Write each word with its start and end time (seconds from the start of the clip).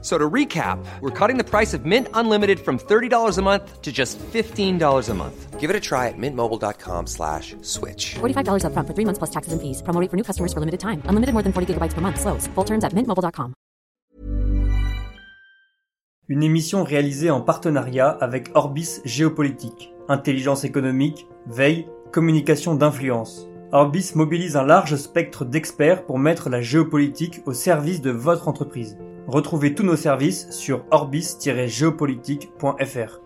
So 0.00 0.16
to 0.16 0.30
recap, 0.30 0.78
we're 1.00 1.10
cutting 1.10 1.38
the 1.38 1.44
price 1.44 1.74
of 1.74 1.84
Mint 1.84 2.06
Unlimited 2.14 2.60
from 2.60 2.78
$30 2.78 3.36
a 3.36 3.42
month 3.42 3.82
to 3.82 3.90
just 3.90 4.16
$15 4.18 5.08
a 5.08 5.14
month. 5.14 5.58
Give 5.58 5.70
it 5.70 5.74
a 5.74 5.80
try 5.80 6.06
at 6.06 6.14
mintmobile.com 6.16 7.08
slash 7.08 7.56
switch. 7.62 8.14
$45 8.20 8.62
upfront 8.62 8.86
for 8.86 8.94
three 8.94 9.04
months 9.04 9.18
plus 9.18 9.30
taxes 9.30 9.52
and 9.52 9.60
fees. 9.60 9.82
Promo 9.82 10.00
rate 10.00 10.08
for 10.08 10.16
new 10.16 10.22
customers 10.22 10.52
for 10.52 10.60
limited 10.60 10.78
time. 10.78 11.02
Unlimited 11.10 11.34
more 11.34 11.42
than 11.42 11.52
40 11.52 11.74
gigabytes 11.74 11.94
per 11.94 12.00
month. 12.00 12.20
Slows. 12.20 12.46
Full 12.54 12.64
terms 12.64 12.84
at 12.84 12.94
mintmobile.com. 12.94 13.54
Une 16.30 16.42
émission 16.42 16.84
réalisée 16.84 17.30
en 17.30 17.40
partenariat 17.40 18.10
avec 18.20 18.50
Orbis 18.54 19.00
Géopolitique. 19.06 19.94
Intelligence 20.08 20.62
économique, 20.62 21.26
veille, 21.46 21.86
communication 22.12 22.74
d'influence. 22.74 23.48
Orbis 23.70 24.12
mobilise 24.14 24.56
un 24.56 24.64
large 24.64 24.96
spectre 24.96 25.44
d'experts 25.44 26.06
pour 26.06 26.18
mettre 26.18 26.48
la 26.48 26.62
géopolitique 26.62 27.42
au 27.44 27.52
service 27.52 28.00
de 28.00 28.10
votre 28.10 28.48
entreprise. 28.48 28.96
Retrouvez 29.26 29.74
tous 29.74 29.82
nos 29.82 29.94
services 29.94 30.50
sur 30.50 30.86
orbis-géopolitique.fr. 30.90 33.20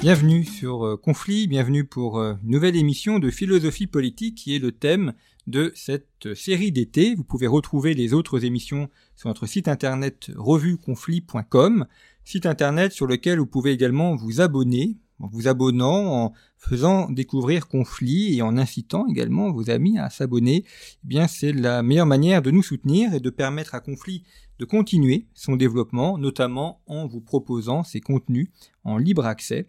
Bienvenue 0.00 0.44
sur 0.44 0.86
euh, 0.86 0.96
Conflit, 0.96 1.46
bienvenue 1.46 1.84
pour 1.84 2.18
euh, 2.18 2.34
une 2.42 2.50
nouvelle 2.50 2.76
émission 2.76 3.18
de 3.18 3.30
philosophie 3.30 3.86
politique 3.86 4.34
qui 4.34 4.56
est 4.56 4.58
le 4.58 4.72
thème 4.72 5.12
de 5.50 5.72
cette 5.74 6.34
série 6.34 6.72
d'été. 6.72 7.14
Vous 7.14 7.24
pouvez 7.24 7.46
retrouver 7.46 7.94
les 7.94 8.14
autres 8.14 8.44
émissions 8.44 8.88
sur 9.16 9.28
notre 9.28 9.46
site 9.46 9.68
internet 9.68 10.30
revueconflit.com, 10.36 11.86
site 12.24 12.46
internet 12.46 12.92
sur 12.92 13.06
lequel 13.06 13.38
vous 13.38 13.46
pouvez 13.46 13.72
également 13.72 14.14
vous 14.14 14.40
abonner, 14.40 14.96
en 15.18 15.26
vous 15.26 15.48
abonnant, 15.48 16.24
en 16.24 16.32
faisant 16.56 17.10
découvrir 17.10 17.68
Conflit 17.68 18.36
et 18.36 18.42
en 18.42 18.56
incitant 18.56 19.06
également 19.08 19.50
vos 19.50 19.68
amis 19.68 19.98
à 19.98 20.08
s'abonner. 20.08 20.64
Eh 21.04 21.06
bien, 21.06 21.26
c'est 21.26 21.52
la 21.52 21.82
meilleure 21.82 22.06
manière 22.06 22.40
de 22.40 22.50
nous 22.50 22.62
soutenir 22.62 23.12
et 23.12 23.20
de 23.20 23.30
permettre 23.30 23.74
à 23.74 23.80
Conflit 23.80 24.22
de 24.60 24.64
continuer 24.66 25.26
son 25.34 25.56
développement, 25.56 26.18
notamment 26.18 26.80
en 26.86 27.06
vous 27.06 27.20
proposant 27.20 27.82
ces 27.82 28.00
contenus 28.00 28.48
en 28.84 28.98
libre 28.98 29.24
accès. 29.24 29.66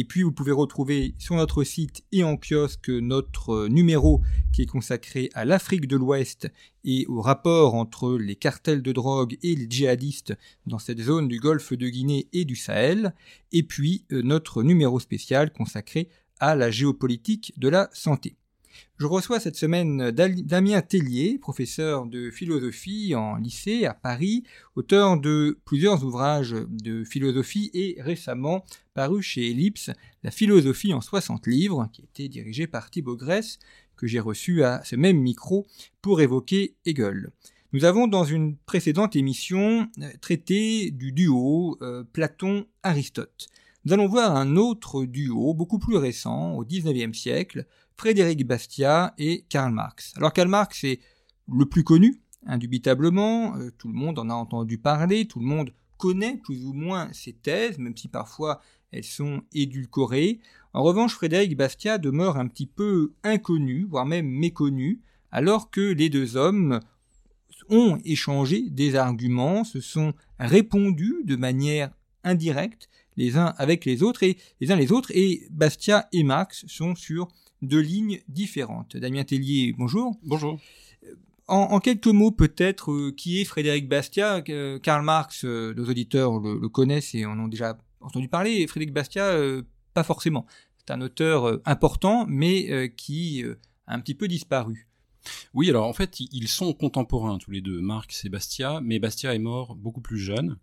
Et 0.00 0.04
puis 0.04 0.22
vous 0.22 0.30
pouvez 0.30 0.52
retrouver 0.52 1.16
sur 1.18 1.34
notre 1.34 1.64
site 1.64 2.04
et 2.12 2.22
en 2.22 2.36
kiosque 2.36 2.88
notre 2.88 3.66
numéro 3.66 4.22
qui 4.52 4.62
est 4.62 4.66
consacré 4.66 5.28
à 5.34 5.44
l'Afrique 5.44 5.88
de 5.88 5.96
l'Ouest 5.96 6.48
et 6.84 7.04
au 7.08 7.20
rapport 7.20 7.74
entre 7.74 8.16
les 8.16 8.36
cartels 8.36 8.80
de 8.80 8.92
drogue 8.92 9.36
et 9.42 9.56
les 9.56 9.66
djihadistes 9.68 10.34
dans 10.68 10.78
cette 10.78 11.00
zone 11.00 11.26
du 11.26 11.40
golfe 11.40 11.72
de 11.72 11.88
Guinée 11.88 12.28
et 12.32 12.44
du 12.44 12.54
Sahel. 12.54 13.12
Et 13.50 13.64
puis 13.64 14.04
euh, 14.12 14.22
notre 14.22 14.62
numéro 14.62 15.00
spécial 15.00 15.52
consacré 15.52 16.10
à 16.38 16.54
la 16.54 16.70
géopolitique 16.70 17.52
de 17.56 17.68
la 17.68 17.90
santé. 17.92 18.36
Je 18.98 19.06
reçois 19.06 19.40
cette 19.40 19.56
semaine 19.56 20.10
Damien 20.10 20.82
Tellier, 20.82 21.38
professeur 21.38 22.06
de 22.06 22.30
philosophie 22.30 23.14
en 23.14 23.36
lycée 23.36 23.84
à 23.84 23.94
Paris, 23.94 24.42
auteur 24.74 25.20
de 25.20 25.58
plusieurs 25.64 26.04
ouvrages 26.04 26.56
de 26.68 27.04
philosophie 27.04 27.70
et 27.74 27.96
récemment 28.00 28.64
paru 28.94 29.22
chez 29.22 29.50
Ellipse 29.50 29.90
La 30.24 30.30
philosophie 30.30 30.94
en 30.94 31.00
60 31.00 31.46
livres, 31.46 31.88
qui 31.92 32.02
était 32.02 32.28
dirigé 32.28 32.66
par 32.66 32.90
Thibaut 32.90 33.16
Grèce, 33.16 33.58
que 33.96 34.06
j'ai 34.06 34.20
reçu 34.20 34.64
à 34.64 34.82
ce 34.84 34.96
même 34.96 35.18
micro 35.18 35.66
pour 36.02 36.20
évoquer 36.20 36.74
Hegel. 36.86 37.30
Nous 37.72 37.84
avons 37.84 38.06
dans 38.06 38.24
une 38.24 38.56
précédente 38.56 39.14
émission 39.14 39.88
traité 40.22 40.90
du 40.90 41.12
duo 41.12 41.76
euh, 41.82 42.02
Platon-Aristote. 42.14 43.48
Nous 43.84 43.92
allons 43.92 44.08
voir 44.08 44.36
un 44.36 44.56
autre 44.56 45.04
duo 45.04 45.54
beaucoup 45.54 45.78
plus 45.78 45.96
récent, 45.96 46.54
au 46.54 46.64
XIXe 46.64 47.16
siècle, 47.16 47.66
Frédéric 47.98 48.46
Bastiat 48.46 49.12
et 49.18 49.44
Karl 49.48 49.72
Marx. 49.72 50.14
Alors 50.16 50.32
Karl 50.32 50.48
Marx 50.48 50.84
est 50.84 51.00
le 51.52 51.66
plus 51.66 51.82
connu, 51.82 52.22
indubitablement, 52.46 53.56
euh, 53.56 53.72
tout 53.76 53.88
le 53.88 53.94
monde 53.94 54.20
en 54.20 54.30
a 54.30 54.34
entendu 54.34 54.78
parler, 54.78 55.26
tout 55.26 55.40
le 55.40 55.46
monde 55.46 55.72
connaît 55.96 56.36
plus 56.36 56.64
ou 56.64 56.72
moins 56.72 57.12
ses 57.12 57.32
thèses, 57.32 57.76
même 57.78 57.96
si 57.96 58.06
parfois 58.06 58.60
elles 58.92 59.04
sont 59.04 59.42
édulcorées. 59.52 60.38
En 60.72 60.84
revanche, 60.84 61.14
Frédéric 61.14 61.56
Bastiat 61.56 61.98
demeure 61.98 62.36
un 62.36 62.46
petit 62.46 62.66
peu 62.66 63.14
inconnu, 63.24 63.84
voire 63.90 64.06
même 64.06 64.28
méconnu, 64.28 65.00
alors 65.32 65.68
que 65.70 65.80
les 65.80 66.08
deux 66.08 66.36
hommes 66.36 66.78
ont 67.68 67.98
échangé 68.04 68.70
des 68.70 68.94
arguments, 68.94 69.64
se 69.64 69.80
sont 69.80 70.14
répondus 70.38 71.16
de 71.24 71.34
manière 71.34 71.90
indirecte 72.22 72.88
les 73.16 73.36
uns 73.36 73.54
avec 73.58 73.84
les 73.84 74.04
autres 74.04 74.22
et 74.22 74.38
les 74.60 74.70
uns 74.70 74.76
les 74.76 74.92
autres 74.92 75.10
et 75.12 75.48
Bastiat 75.50 76.08
et 76.12 76.22
Marx 76.22 76.64
sont 76.68 76.94
sur 76.94 77.28
deux 77.62 77.80
lignes 77.80 78.20
différentes. 78.28 78.96
Damien 78.96 79.24
Tellier, 79.24 79.74
bonjour. 79.76 80.18
Bonjour. 80.22 80.58
En, 81.48 81.80
quelques 81.80 82.08
mots, 82.08 82.30
peut-être, 82.30 82.92
euh, 82.92 83.10
qui 83.10 83.40
est 83.40 83.44
Frédéric 83.44 83.88
Bastiat 83.88 84.44
euh, 84.50 84.78
Karl 84.78 85.02
Marx, 85.02 85.46
euh, 85.46 85.72
nos 85.74 85.88
auditeurs 85.88 86.38
le, 86.38 86.68
connaissent 86.68 87.14
et 87.14 87.24
en 87.24 87.38
ont 87.40 87.48
déjà 87.48 87.78
entendu 88.00 88.28
parler. 88.28 88.66
Frédéric 88.66 88.92
Bastiat, 88.92 89.34
pas 89.94 90.02
forcément. 90.02 90.44
C'est 90.76 90.92
un 90.92 91.00
auteur 91.00 91.58
important, 91.64 92.26
mais 92.28 92.92
qui 92.96 93.44
a 93.86 93.94
un 93.94 94.00
petit 94.00 94.14
peu 94.14 94.28
disparu. 94.28 94.88
Oui, 95.54 95.70
alors 95.70 95.86
en 95.86 95.92
fait, 95.92 96.20
ils 96.20 96.48
sont 96.48 96.72
contemporains 96.74 97.38
tous 97.38 97.50
les 97.50 97.60
deux, 97.60 97.80
Marx 97.80 98.24
et 98.24 98.28
Bastiat, 98.28 98.80
mais 98.82 98.98
Bastiat 98.98 99.34
est 99.34 99.40
mort 99.40 99.74
beaucoup 99.74 100.00
plus 100.00 100.18
jeune. 100.18 100.58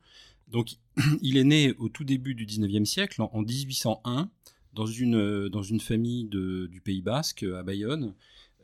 Donc, 0.47 0.75
il 1.21 1.37
est 1.37 1.43
né 1.43 1.73
au 1.79 1.89
tout 1.89 2.03
début 2.03 2.35
du 2.35 2.45
19e 2.45 2.85
siècle, 2.85 3.21
en 3.21 3.41
1801, 3.41 4.29
dans 4.75 4.85
une, 4.85 5.15
euh, 5.15 5.49
dans 5.49 5.63
une 5.63 5.79
famille 5.79 6.25
du 6.25 6.81
Pays 6.83 7.01
Basque, 7.01 7.43
à 7.43 7.63
Bayonne. 7.63 8.13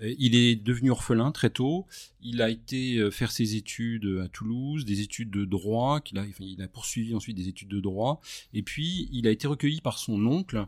Euh, 0.01 0.13
il 0.19 0.35
est 0.35 0.55
devenu 0.55 0.91
orphelin 0.91 1.31
très 1.31 1.49
tôt. 1.49 1.87
Il 2.21 2.41
a 2.41 2.49
été 2.49 2.97
euh, 2.97 3.11
faire 3.11 3.31
ses 3.31 3.55
études 3.55 4.19
à 4.23 4.27
Toulouse, 4.27 4.85
des 4.85 5.01
études 5.01 5.31
de 5.31 5.45
droit. 5.45 6.01
Qu'il 6.01 6.19
a, 6.19 6.25
il 6.39 6.61
a 6.61 6.67
poursuivi 6.67 7.15
ensuite 7.15 7.37
des 7.37 7.47
études 7.47 7.69
de 7.69 7.79
droit. 7.79 8.21
Et 8.53 8.61
puis, 8.61 9.09
il 9.11 9.27
a 9.27 9.31
été 9.31 9.47
recueilli 9.47 9.81
par 9.81 9.97
son 9.97 10.25
oncle, 10.25 10.67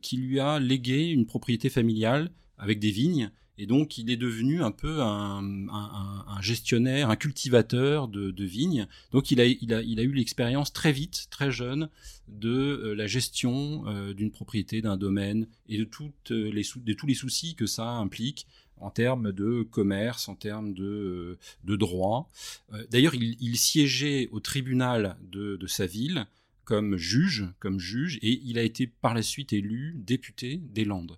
qui 0.00 0.16
lui 0.16 0.38
a 0.38 0.60
légué 0.60 1.08
une 1.08 1.26
propriété 1.26 1.68
familiale 1.68 2.30
avec 2.56 2.78
des 2.78 2.92
vignes. 2.92 3.32
Et 3.62 3.66
donc, 3.66 3.96
il 3.96 4.10
est 4.10 4.16
devenu 4.16 4.60
un 4.60 4.72
peu 4.72 5.02
un, 5.02 6.40
gestionnaire, 6.40 7.10
un 7.10 7.16
cultivateur 7.16 8.08
de, 8.08 8.44
vignes. 8.44 8.88
Donc, 9.12 9.30
il 9.30 9.40
a, 9.40 9.46
eu 9.46 10.12
l'expérience 10.12 10.72
très 10.72 10.90
vite, 10.90 11.28
très 11.30 11.52
jeune, 11.52 11.88
de 12.26 12.48
euh, 12.50 12.94
la 12.94 13.06
gestion 13.06 13.84
euh, 13.86 14.14
d'une 14.14 14.32
propriété, 14.32 14.82
d'un 14.82 14.96
domaine 14.96 15.46
et 15.68 15.76
les 15.76 15.84
de 15.84 16.92
tous 16.92 17.06
les 17.06 17.14
soucis 17.14 17.54
que 17.54 17.66
ça 17.66 17.88
implique 17.88 18.48
en 18.78 18.90
termes 18.90 19.30
de 19.30 19.62
commerce, 19.62 20.28
en 20.28 20.34
termes 20.34 20.74
de, 20.74 21.38
droit. 21.64 22.28
Euh, 22.72 22.84
d'ailleurs, 22.90 23.14
il, 23.14 23.56
siégeait 23.56 24.28
au 24.32 24.40
tribunal 24.40 25.16
de, 25.30 25.54
de 25.54 25.66
sa 25.68 25.86
ville 25.86 26.26
comme 26.64 26.96
juge, 26.96 27.46
comme 27.60 27.78
juge, 27.78 28.18
et 28.22 28.40
il 28.44 28.58
a 28.58 28.62
été 28.62 28.88
par 28.88 29.14
la 29.14 29.22
suite 29.22 29.52
élu 29.52 29.94
député 29.98 30.60
des 30.74 30.84
Landes. 30.84 31.16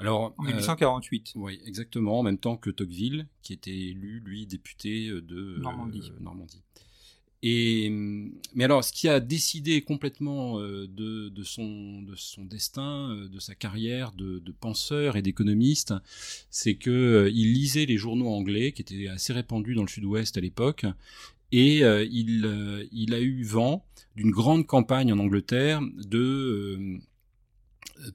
Alors, 0.00 0.34
en 0.38 0.44
1848. 0.44 1.34
Euh, 1.36 1.40
oui, 1.40 1.60
exactement, 1.66 2.20
en 2.20 2.22
même 2.22 2.38
temps 2.38 2.56
que 2.56 2.70
Tocqueville, 2.70 3.26
qui 3.42 3.52
était 3.52 3.70
élu, 3.70 4.22
lui, 4.24 4.46
député 4.46 5.08
de 5.08 5.36
euh, 5.36 5.58
Normandie. 5.60 6.10
Normandie. 6.20 6.62
Et, 7.42 7.88
mais 8.54 8.64
alors, 8.64 8.82
ce 8.84 8.92
qui 8.92 9.08
a 9.08 9.18
décidé 9.20 9.80
complètement 9.82 10.58
euh, 10.58 10.86
de, 10.86 11.28
de, 11.28 11.42
son, 11.42 12.02
de 12.02 12.14
son 12.14 12.44
destin, 12.44 13.14
de 13.30 13.38
sa 13.38 13.54
carrière 13.54 14.12
de, 14.12 14.38
de 14.38 14.52
penseur 14.52 15.16
et 15.16 15.22
d'économiste, 15.22 15.94
c'est 16.50 16.74
que 16.74 17.30
il 17.32 17.52
lisait 17.52 17.86
les 17.86 17.96
journaux 17.96 18.28
anglais, 18.28 18.72
qui 18.72 18.82
étaient 18.82 19.08
assez 19.08 19.32
répandus 19.32 19.74
dans 19.74 19.82
le 19.82 19.88
sud-ouest 19.88 20.36
à 20.36 20.40
l'époque, 20.40 20.86
et 21.52 21.78
il, 21.80 22.88
il 22.92 23.14
a 23.14 23.20
eu 23.20 23.42
vent 23.42 23.84
d'une 24.16 24.30
grande 24.30 24.66
campagne 24.66 25.12
en 25.12 25.18
Angleterre 25.18 25.80
de 25.96 27.00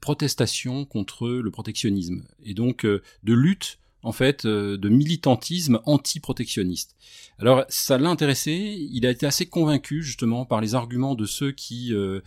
protestation 0.02 0.86
contre 0.86 1.28
le 1.28 1.52
protectionnisme 1.52 2.24
et 2.44 2.54
donc 2.54 2.86
euh, 2.86 3.02
de 3.24 3.34
lutte 3.34 3.80
en 4.04 4.12
fait 4.12 4.46
euh, 4.46 4.78
de 4.78 4.90
militantisme 4.90 5.80
anti-protectionniste. 5.86 6.96
Alors 7.40 7.66
ça 7.70 7.98
l'a 7.98 8.10
intéressé, 8.10 8.54
il 8.92 9.06
a 9.06 9.10
été 9.10 9.26
assez 9.26 9.46
convaincu 9.46 10.04
justement 10.04 10.46
par 10.46 10.62
les 10.62 10.76
arguments 10.76 11.16
de 11.16 11.26
ceux 11.26 11.52
qui 11.52 11.94
euh, 11.94 12.22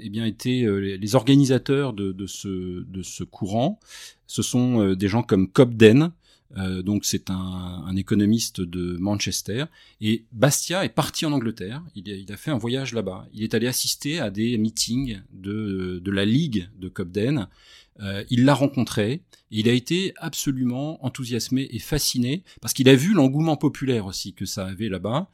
eh 0.00 0.08
bien 0.10 0.24
étaient 0.24 0.66
les 0.66 1.14
organisateurs 1.14 1.92
de, 1.92 2.26
ce, 2.26 2.82
de 2.82 3.02
ce 3.02 3.24
courant. 3.24 3.78
Ce 4.26 4.42
sont 4.42 4.94
des 4.94 5.06
gens 5.06 5.22
comme 5.22 5.48
Cobden, 5.48 6.10
Euh, 6.56 6.82
donc 6.82 7.04
c'est 7.04 7.30
un, 7.30 7.94
économiste 7.96 8.60
de 8.60 8.96
Manchester. 8.98 9.66
Et 10.00 10.24
Bastia 10.32 10.84
est 10.84 10.90
parti 10.90 11.26
en 11.26 11.32
Angleterre. 11.32 11.82
Il 11.94 12.10
a, 12.10 12.14
il 12.14 12.32
a 12.32 12.36
fait 12.36 12.50
un 12.50 12.58
voyage 12.58 12.92
là-bas. 12.92 13.26
Il 13.32 13.42
est 13.42 13.54
allé 13.54 13.66
assister 13.66 14.18
à 14.20 14.30
des 14.30 14.58
meetings 14.58 15.20
de, 15.32 16.00
de 16.02 16.10
la 16.10 16.24
Ligue 16.24 16.68
de 16.78 16.88
Cobden. 16.88 17.48
Euh, 18.00 18.24
il 18.30 18.44
l'a 18.44 18.54
rencontré, 18.54 19.22
il 19.56 19.68
a 19.68 19.72
été 19.72 20.14
absolument 20.16 21.04
enthousiasmé 21.04 21.68
et 21.70 21.78
fasciné 21.78 22.42
parce 22.60 22.74
qu'il 22.74 22.88
a 22.88 22.96
vu 22.96 23.14
l'engouement 23.14 23.56
populaire 23.56 24.06
aussi 24.06 24.34
que 24.34 24.46
ça 24.46 24.66
avait 24.66 24.88
là-bas. 24.88 25.28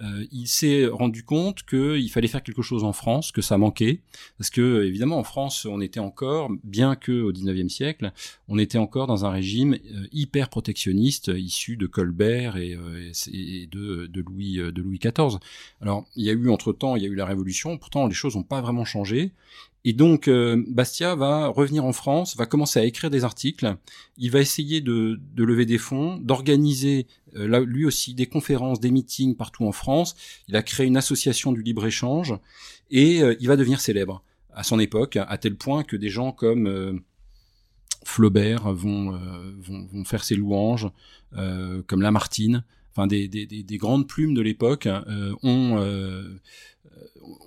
Euh, 0.00 0.26
il 0.32 0.46
s'est 0.46 0.86
rendu 0.86 1.24
compte 1.24 1.62
qu'il 1.64 2.10
fallait 2.10 2.28
faire 2.28 2.42
quelque 2.42 2.62
chose 2.62 2.84
en 2.84 2.94
France, 2.94 3.32
que 3.32 3.42
ça 3.42 3.58
manquait, 3.58 4.00
parce 4.38 4.48
que 4.48 4.84
évidemment 4.84 5.18
en 5.18 5.24
France 5.24 5.66
on 5.66 5.82
était 5.82 6.00
encore, 6.00 6.50
bien 6.64 6.96
que 6.96 7.20
au 7.20 7.32
19e 7.32 7.68
siècle, 7.68 8.12
on 8.48 8.58
était 8.58 8.78
encore 8.78 9.06
dans 9.06 9.26
un 9.26 9.30
régime 9.30 9.74
euh, 9.74 10.06
hyper 10.12 10.48
protectionniste 10.48 11.30
issu 11.34 11.76
de 11.76 11.86
Colbert 11.86 12.56
et, 12.56 12.74
euh, 12.74 13.12
et 13.32 13.66
de, 13.66 14.06
de, 14.06 14.20
Louis 14.22 14.56
de 14.56 14.82
Louis 14.82 14.98
XIV. 14.98 15.38
Alors 15.82 16.06
il 16.16 16.24
y 16.24 16.30
a 16.30 16.32
eu 16.32 16.48
entre 16.48 16.72
temps, 16.72 16.96
il 16.96 17.02
y 17.02 17.06
a 17.06 17.08
eu 17.08 17.14
la 17.14 17.26
Révolution, 17.26 17.76
pourtant 17.76 18.06
les 18.06 18.14
choses 18.14 18.36
n'ont 18.36 18.42
pas 18.42 18.62
vraiment 18.62 18.86
changé 18.86 19.32
et 19.88 19.92
donc 19.92 20.26
euh, 20.26 20.64
Bastia 20.66 21.14
va 21.14 21.46
revenir 21.46 21.84
en 21.84 21.92
France, 21.92 22.36
va 22.36 22.44
commencer 22.44 22.80
à 22.80 22.84
écrire 22.84 23.08
des 23.08 23.22
articles, 23.22 23.76
il 24.18 24.32
va 24.32 24.40
essayer 24.40 24.80
de, 24.80 25.20
de 25.32 25.44
lever 25.44 25.64
des 25.64 25.78
fonds, 25.78 26.16
d'organiser 26.16 27.06
euh, 27.36 27.64
lui 27.64 27.84
aussi 27.84 28.12
des 28.12 28.26
conférences, 28.26 28.80
des 28.80 28.90
meetings 28.90 29.36
partout 29.36 29.64
en 29.64 29.70
France. 29.70 30.16
Il 30.48 30.56
a 30.56 30.62
créé 30.64 30.88
une 30.88 30.96
association 30.96 31.52
du 31.52 31.62
libre-échange 31.62 32.34
et 32.90 33.22
euh, 33.22 33.36
il 33.38 33.46
va 33.46 33.54
devenir 33.54 33.80
célèbre 33.80 34.24
à 34.52 34.64
son 34.64 34.80
époque, 34.80 35.16
à 35.16 35.38
tel 35.38 35.54
point 35.54 35.84
que 35.84 35.94
des 35.94 36.08
gens 36.08 36.32
comme 36.32 37.02
Flaubert 38.04 38.72
vont, 38.72 39.10
vont, 39.58 39.86
vont, 39.92 40.04
faire 40.04 40.24
ses 40.24 40.34
louanges, 40.34 40.88
comme 41.86 42.00
Lamartine, 42.00 42.64
enfin 42.96 43.06
des, 43.06 43.28
des, 43.28 43.46
des, 43.46 43.76
grandes 43.76 44.08
plumes 44.08 44.34
de 44.34 44.40
l'époque 44.40 44.88
ont 45.42 45.78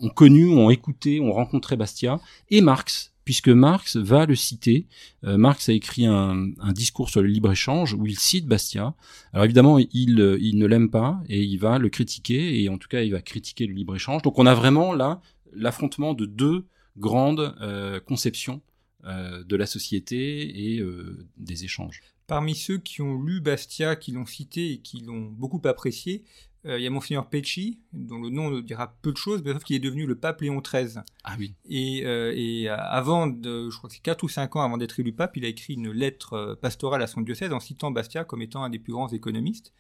ont 0.02 0.10
connu, 0.10 0.50
ont 0.50 0.70
écouté, 0.70 1.20
ont 1.20 1.32
rencontré 1.32 1.76
Bastia, 1.76 2.20
et 2.50 2.62
Marx, 2.62 3.14
puisque 3.26 3.50
Marx 3.50 3.96
va 3.96 4.26
le 4.26 4.36
citer. 4.36 4.88
Euh, 5.24 5.38
Marx 5.38 5.70
a 5.70 5.74
écrit 5.74 6.06
un, 6.06 6.52
discours 6.74 7.10
sur 7.10 7.22
le 7.22 7.28
libre-échange 7.28 7.94
où 7.94 8.06
il 8.06 8.18
cite 8.18 8.48
Bastia. 8.48 8.96
Alors 9.34 9.46
évidemment, 9.46 9.78
il, 9.78 10.16
ne 10.16 10.66
l'aime 10.66 10.90
pas 10.90 11.22
et 11.28 11.42
il 11.42 11.58
va 11.58 11.78
le 11.78 11.90
critiquer, 11.90 12.62
et 12.62 12.70
en 12.70 12.78
tout 12.78 12.88
cas, 12.88 13.02
il 13.02 13.12
va 13.12 13.22
critiquer 13.22 13.68
le 13.68 13.74
libre-échange. 13.74 14.22
Donc 14.22 14.40
on 14.40 14.46
a 14.46 14.54
vraiment 14.54 14.94
là 14.94 15.22
l'affrontement 15.54 16.14
de 16.14 16.26
deux 16.26 16.66
grandes 16.98 17.56
euh, 17.62 18.00
conceptions 18.00 18.62
euh, 19.06 19.44
de 19.44 19.56
la 19.56 19.66
société 19.66 20.74
et 20.74 20.80
euh, 20.80 21.28
des 21.38 21.64
échanges. 21.64 22.02
Parmi 22.30 22.54
ceux 22.54 22.78
qui 22.78 23.02
ont 23.02 23.20
lu 23.20 23.42
Bastia, 23.42 23.96
qui 23.96 24.12
l'ont 24.12 24.28
cité 24.28 24.74
et 24.74 24.78
qui 24.78 25.02
l'ont 25.02 25.26
beaucoup 25.32 25.60
apprécié, 25.66 26.24
euh, 26.68 26.78
il 26.78 26.84
y 26.84 26.86
a 26.86 26.92
Monseigneur 26.92 27.28
Pecci, 27.28 27.80
dont 27.92 28.20
le 28.20 28.30
nom 28.30 28.52
ne 28.52 28.62
dira 28.62 28.96
peu 29.02 29.12
de 29.12 29.18
choses, 29.18 29.42
mais 29.44 29.52
sauf 29.52 29.64
qu'il 29.64 29.76
est 29.76 29.80
devenu 29.80 30.06
le 30.06 30.14
pape 30.14 30.42
Léon 30.42 30.62
XIII. 30.62 31.00
Ah 31.24 31.36
oui. 31.40 31.56
Et, 31.68 32.06
euh, 32.06 32.32
et 32.36 32.70
avant, 32.70 33.26
de, 33.26 33.72
je 33.72 33.76
crois 33.76 33.90
que 33.90 33.96
c'est 33.96 34.04
4 34.04 34.22
ou 34.22 34.30
5 34.30 34.58
ans 34.58 34.62
avant 34.62 34.78
d'être 34.78 35.00
élu 35.00 35.12
pape, 35.12 35.38
il 35.38 35.46
a 35.46 35.48
écrit 35.48 35.74
une 35.74 35.90
lettre 35.90 36.34
euh, 36.34 36.56
pastorale 36.56 37.02
à 37.02 37.08
son 37.08 37.22
diocèse 37.22 37.52
en 37.52 37.60
citant 37.60 37.90
Bastia 37.90 38.24
comme 38.26 38.44
étant 38.44 38.64
un 38.64 38.70
des 38.70 38.78
plus 38.78 38.94
grands 38.94 39.10
économistes. 39.10 39.74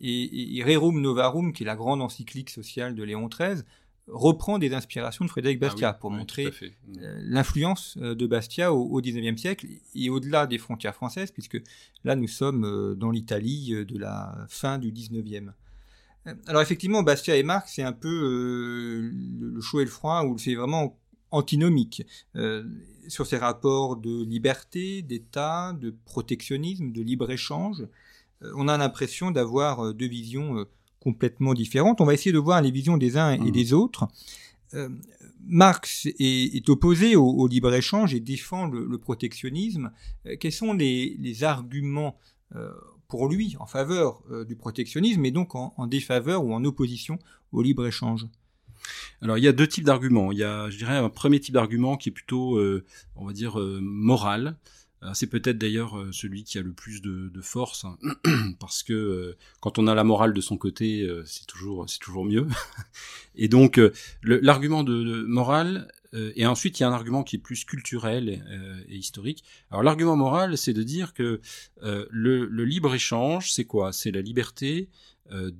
Et, 0.00 0.56
et 0.56 0.64
Rerum 0.64 1.02
Novarum, 1.02 1.52
qui 1.52 1.64
est 1.64 1.66
la 1.66 1.76
grande 1.76 2.00
encyclique 2.00 2.48
sociale 2.48 2.94
de 2.94 3.02
Léon 3.02 3.28
XIII, 3.28 3.62
reprend 4.12 4.58
des 4.58 4.74
inspirations 4.74 5.24
de 5.24 5.30
Frédéric 5.30 5.58
ah 5.62 5.66
Bastia 5.66 5.92
pour 5.92 6.10
montrer 6.10 6.46
mm. 6.46 6.98
l'influence 7.22 7.96
de 7.98 8.26
Bastia 8.26 8.72
au, 8.72 8.82
au 8.84 9.00
19e 9.00 9.36
siècle 9.36 9.66
et 9.94 10.10
au-delà 10.10 10.46
des 10.46 10.58
frontières 10.58 10.94
françaises, 10.94 11.30
puisque 11.30 11.60
là 12.04 12.16
nous 12.16 12.28
sommes 12.28 12.94
dans 12.96 13.10
l'Italie 13.10 13.84
de 13.86 13.98
la 13.98 14.46
fin 14.48 14.78
du 14.78 14.92
19e. 14.92 15.52
Alors 16.46 16.60
effectivement, 16.60 17.02
Bastia 17.02 17.36
et 17.36 17.42
Marx, 17.42 17.72
c'est 17.74 17.82
un 17.82 17.92
peu 17.92 18.08
euh, 18.08 19.10
le 19.40 19.60
chaud 19.60 19.80
et 19.80 19.84
le 19.84 19.90
froid, 19.90 20.24
où 20.24 20.36
c'est 20.38 20.54
vraiment 20.54 20.98
antinomique 21.30 22.02
euh, 22.36 22.64
sur 23.08 23.26
ces 23.26 23.38
rapports 23.38 23.96
de 23.96 24.24
liberté, 24.24 25.02
d'État, 25.02 25.72
de 25.72 25.94
protectionnisme, 26.04 26.92
de 26.92 27.02
libre-échange. 27.02 27.86
Euh, 28.42 28.52
on 28.56 28.68
a 28.68 28.76
l'impression 28.76 29.30
d'avoir 29.30 29.94
deux 29.94 30.08
visions 30.08 30.66
complètement 31.00 31.54
différentes. 31.54 32.00
On 32.00 32.04
va 32.04 32.14
essayer 32.14 32.32
de 32.32 32.38
voir 32.38 32.62
les 32.62 32.70
visions 32.70 32.96
des 32.96 33.16
uns 33.16 33.32
et 33.32 33.38
mmh. 33.38 33.50
des 33.50 33.72
autres. 33.72 34.08
Marx 35.46 36.06
est, 36.18 36.68
opposé 36.68 37.16
au, 37.16 37.48
libre-échange 37.48 38.14
et 38.14 38.20
défend 38.20 38.68
le, 38.68 38.98
protectionnisme. 38.98 39.90
quels 40.38 40.52
sont 40.52 40.72
les, 40.74 41.16
les 41.18 41.42
arguments 41.42 42.16
pour 43.10 43.28
lui 43.28 43.56
en 43.58 43.66
faveur 43.66 44.22
euh, 44.30 44.44
du 44.44 44.56
protectionnisme 44.56 45.22
et 45.26 45.30
donc 45.30 45.54
en, 45.54 45.86
défaveur 45.86 46.44
ou 46.44 46.54
en 46.54 46.64
opposition 46.64 47.18
au 47.52 47.60
libre-échange? 47.60 48.26
Alors 49.20 49.36
il 49.36 49.44
y 49.44 49.48
a 49.48 49.52
deux 49.52 49.66
types 49.66 49.84
d'arguments. 49.84 50.32
Il 50.32 50.38
y 50.38 50.44
a, 50.44 50.70
je 50.70 50.78
dirais, 50.78 50.96
un 50.96 51.10
premier 51.10 51.38
type 51.40 51.52
d'argument 51.52 51.98
qui 51.98 52.08
est 52.08 52.12
plutôt, 52.12 52.56
euh, 52.56 52.86
on 53.16 53.26
va 53.26 53.34
dire, 53.34 53.60
euh, 53.60 53.80
moral. 53.82 54.56
C'est 55.14 55.28
peut-être 55.28 55.56
d'ailleurs 55.56 55.96
celui 56.12 56.44
qui 56.44 56.58
a 56.58 56.62
le 56.62 56.72
plus 56.72 57.00
de, 57.00 57.40
force, 57.40 57.84
hein. 57.84 57.96
parce 58.60 58.82
que 58.82 59.34
quand 59.60 59.78
on 59.78 59.86
a 59.86 59.94
la 59.94 60.04
morale 60.04 60.34
de 60.34 60.40
son 60.40 60.58
côté, 60.58 61.08
c'est 61.24 61.46
toujours, 61.46 61.88
c'est 61.88 62.00
toujours 62.00 62.24
mieux. 62.24 62.46
et 63.34 63.48
donc 63.48 63.80
l'argument 64.22 64.84
de, 64.84 65.24
morale, 65.24 65.88
euh, 66.14 66.32
et 66.36 66.46
ensuite, 66.46 66.78
il 66.78 66.82
y 66.82 66.86
a 66.86 66.88
un 66.88 66.92
argument 66.92 67.22
qui 67.22 67.36
est 67.36 67.40
plus 67.40 67.64
culturel 67.64 68.44
euh, 68.50 68.80
et 68.88 68.96
historique. 68.96 69.44
Alors 69.70 69.82
l'argument 69.82 70.16
moral, 70.16 70.58
c'est 70.58 70.72
de 70.72 70.82
dire 70.82 71.14
que 71.14 71.40
euh, 71.82 72.06
le, 72.10 72.46
le 72.46 72.64
libre-échange, 72.64 73.52
c'est 73.52 73.64
quoi? 73.64 73.92
C'est 73.92 74.10
la 74.10 74.22
liberté 74.22 74.88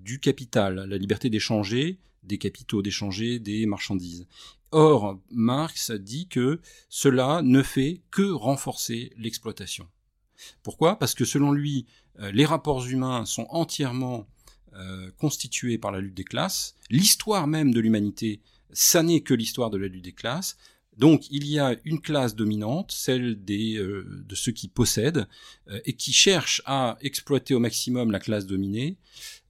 du 0.02 0.19
capital, 0.19 0.84
la 0.88 0.98
liberté 0.98 1.31
d'échanger 1.31 2.00
des 2.22 2.38
capitaux, 2.38 2.82
d'échanger 2.82 3.38
des 3.38 3.67
marchandises. 3.67 4.26
Or, 4.72 5.20
Marx 5.31 5.90
dit 5.90 6.28
que 6.28 6.61
cela 6.88 7.43
ne 7.43 7.62
fait 7.62 8.02
que 8.11 8.31
renforcer 8.31 9.12
l'exploitation. 9.17 9.88
Pourquoi? 10.62 10.99
Parce 10.99 11.14
que 11.14 11.25
selon 11.25 11.52
lui, 11.52 11.87
les 12.32 12.44
rapports 12.44 12.87
humains 12.87 13.25
sont 13.25 13.46
entièrement 13.50 14.28
constitués 15.19 15.76
par 15.76 15.90
la 15.90 16.00
lutte 16.00 16.14
des 16.14 16.25
classes. 16.25 16.76
L'histoire 16.88 17.49
même 17.49 17.75
de 17.75 17.81
l'humanité 17.81 18.40
ça 18.72 19.02
n'est 19.02 19.20
que 19.20 19.34
l'histoire 19.34 19.70
de 19.70 19.78
la 19.78 19.88
lutte 19.88 20.05
des 20.05 20.12
classes. 20.12 20.56
Donc 20.96 21.26
il 21.31 21.46
y 21.46 21.58
a 21.58 21.76
une 21.84 22.00
classe 22.00 22.34
dominante, 22.34 22.93
celle 22.93 23.38
euh, 23.50 24.25
de 24.26 24.34
ceux 24.34 24.52
qui 24.52 24.69
possèdent 24.69 25.26
euh, 25.69 25.81
et 25.87 25.94
qui 25.94 26.12
cherchent 26.12 26.62
à 26.67 26.99
exploiter 27.00 27.55
au 27.55 27.58
maximum 27.58 28.11
la 28.11 28.20
classe 28.20 28.46
dominée, 28.46 28.96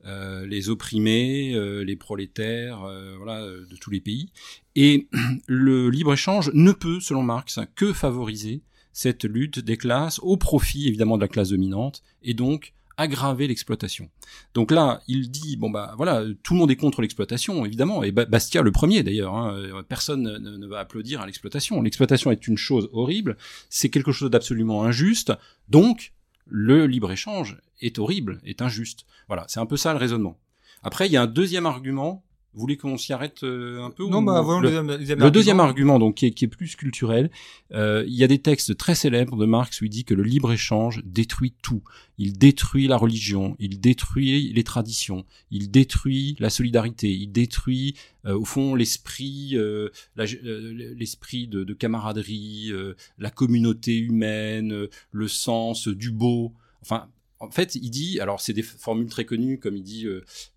euh, 0.06 0.47
les 0.47 0.69
opprimés, 0.70 1.55
les 1.85 1.97
prolétaires, 1.97 2.81
voilà, 3.17 3.43
de 3.43 3.76
tous 3.81 3.91
les 3.91 4.00
pays. 4.00 4.31
Et 4.76 5.08
le 5.47 5.91
libre-échange 5.91 6.50
ne 6.55 6.73
peut, 6.73 7.00
selon 7.00 7.23
Marx, 7.23 7.58
que 7.74 7.93
favoriser 7.93 8.63
cette 8.93 9.24
lutte 9.24 9.60
des 9.60 9.77
classes 9.77 10.19
au 10.22 10.36
profit 10.36 10.89
évidemment 10.89 11.17
de 11.17 11.22
la 11.22 11.29
classe 11.29 11.51
dominante 11.51 12.03
et 12.22 12.34
donc 12.34 12.74
aggraver 12.96 13.46
l'exploitation. 13.46 14.10
Donc 14.53 14.70
là, 14.70 15.01
il 15.08 15.31
dit 15.31 15.56
bon 15.56 15.70
bah 15.70 15.94
voilà, 15.96 16.22
tout 16.43 16.53
le 16.53 16.60
monde 16.60 16.70
est 16.70 16.77
contre 16.77 17.01
l'exploitation 17.01 17.65
évidemment, 17.65 18.03
et 18.03 18.13
Bastia 18.13 18.60
le 18.60 18.72
premier 18.72 19.03
d'ailleurs. 19.03 19.34
Hein, 19.34 19.82
personne 19.89 20.22
ne, 20.22 20.67
va 20.67 20.81
applaudir 20.81 21.22
à 21.22 21.27
l'exploitation. 21.27 21.81
L'exploitation 21.81 22.31
est 22.31 22.46
une 22.46 22.58
chose 22.58 22.91
horrible, 22.93 23.39
c'est 23.70 23.89
quelque 23.89 24.13
chose 24.13 24.31
d'absolument 24.31 24.84
injuste. 24.84 25.32
Donc 25.69 26.13
le 26.50 26.86
libre 26.86 27.12
échange 27.12 27.58
est 27.80 27.98
horrible, 27.98 28.40
est 28.44 28.60
injuste. 28.62 29.06
Voilà, 29.28 29.44
c'est 29.48 29.60
un 29.60 29.66
peu 29.66 29.76
ça 29.76 29.92
le 29.92 29.98
raisonnement. 29.98 30.38
Après, 30.82 31.06
il 31.06 31.12
y 31.12 31.16
a 31.16 31.22
un 31.22 31.26
deuxième 31.26 31.66
argument 31.66 32.24
vous 32.52 32.60
voulez 32.60 32.76
qu'on 32.76 32.96
s'y 32.96 33.12
arrête 33.12 33.42
euh, 33.44 33.82
un 33.82 33.90
peu 33.90 34.06
Non, 34.06 34.22
bah, 34.22 34.44
le, 34.60 34.70
le, 35.14 35.30
deuxième 35.30 35.60
argument, 35.60 35.98
donc 35.98 36.16
qui 36.16 36.26
est, 36.26 36.30
qui 36.32 36.44
est 36.44 36.48
plus 36.48 36.74
culturel, 36.76 37.30
euh, 37.72 38.04
il 38.06 38.14
y 38.14 38.24
a 38.24 38.26
des 38.26 38.40
textes 38.40 38.76
très 38.76 38.94
célèbres 38.94 39.36
de 39.36 39.46
Marx 39.46 39.80
où 39.80 39.84
il 39.84 39.90
dit 39.90 40.04
que 40.04 40.14
le 40.14 40.22
libre 40.22 40.52
échange 40.52 41.00
détruit 41.04 41.54
tout. 41.62 41.82
Il 42.19 42.36
détruit 42.36 42.88
la 42.88 42.96
religion, 42.96 43.56
il 43.58 43.80
détruit 43.80 44.52
les 44.52 44.64
traditions, 44.64 45.24
il 45.50 45.70
détruit 45.70 46.36
la 46.38 46.50
solidarité, 46.50 47.10
il 47.10 47.32
détruit 47.32 47.94
euh, 48.26 48.38
au 48.38 48.44
fond 48.44 48.74
l'esprit, 48.74 49.52
euh, 49.54 49.88
euh, 50.19 50.94
l'esprit 50.96 51.48
de, 51.48 51.64
de, 51.64 51.74
camaraderie, 51.74 52.72
la 53.19 53.30
communauté 53.30 53.96
humaine, 53.96 54.88
le 55.12 55.28
sens 55.28 55.88
du 55.88 56.10
beau. 56.10 56.52
Enfin, 56.82 57.08
en 57.38 57.50
fait, 57.50 57.74
il 57.76 57.90
dit, 57.90 58.20
alors 58.20 58.40
c'est 58.40 58.52
des 58.52 58.62
formules 58.62 59.08
très 59.08 59.24
connues, 59.24 59.58
comme 59.58 59.76
il 59.76 59.82
dit 59.82 60.06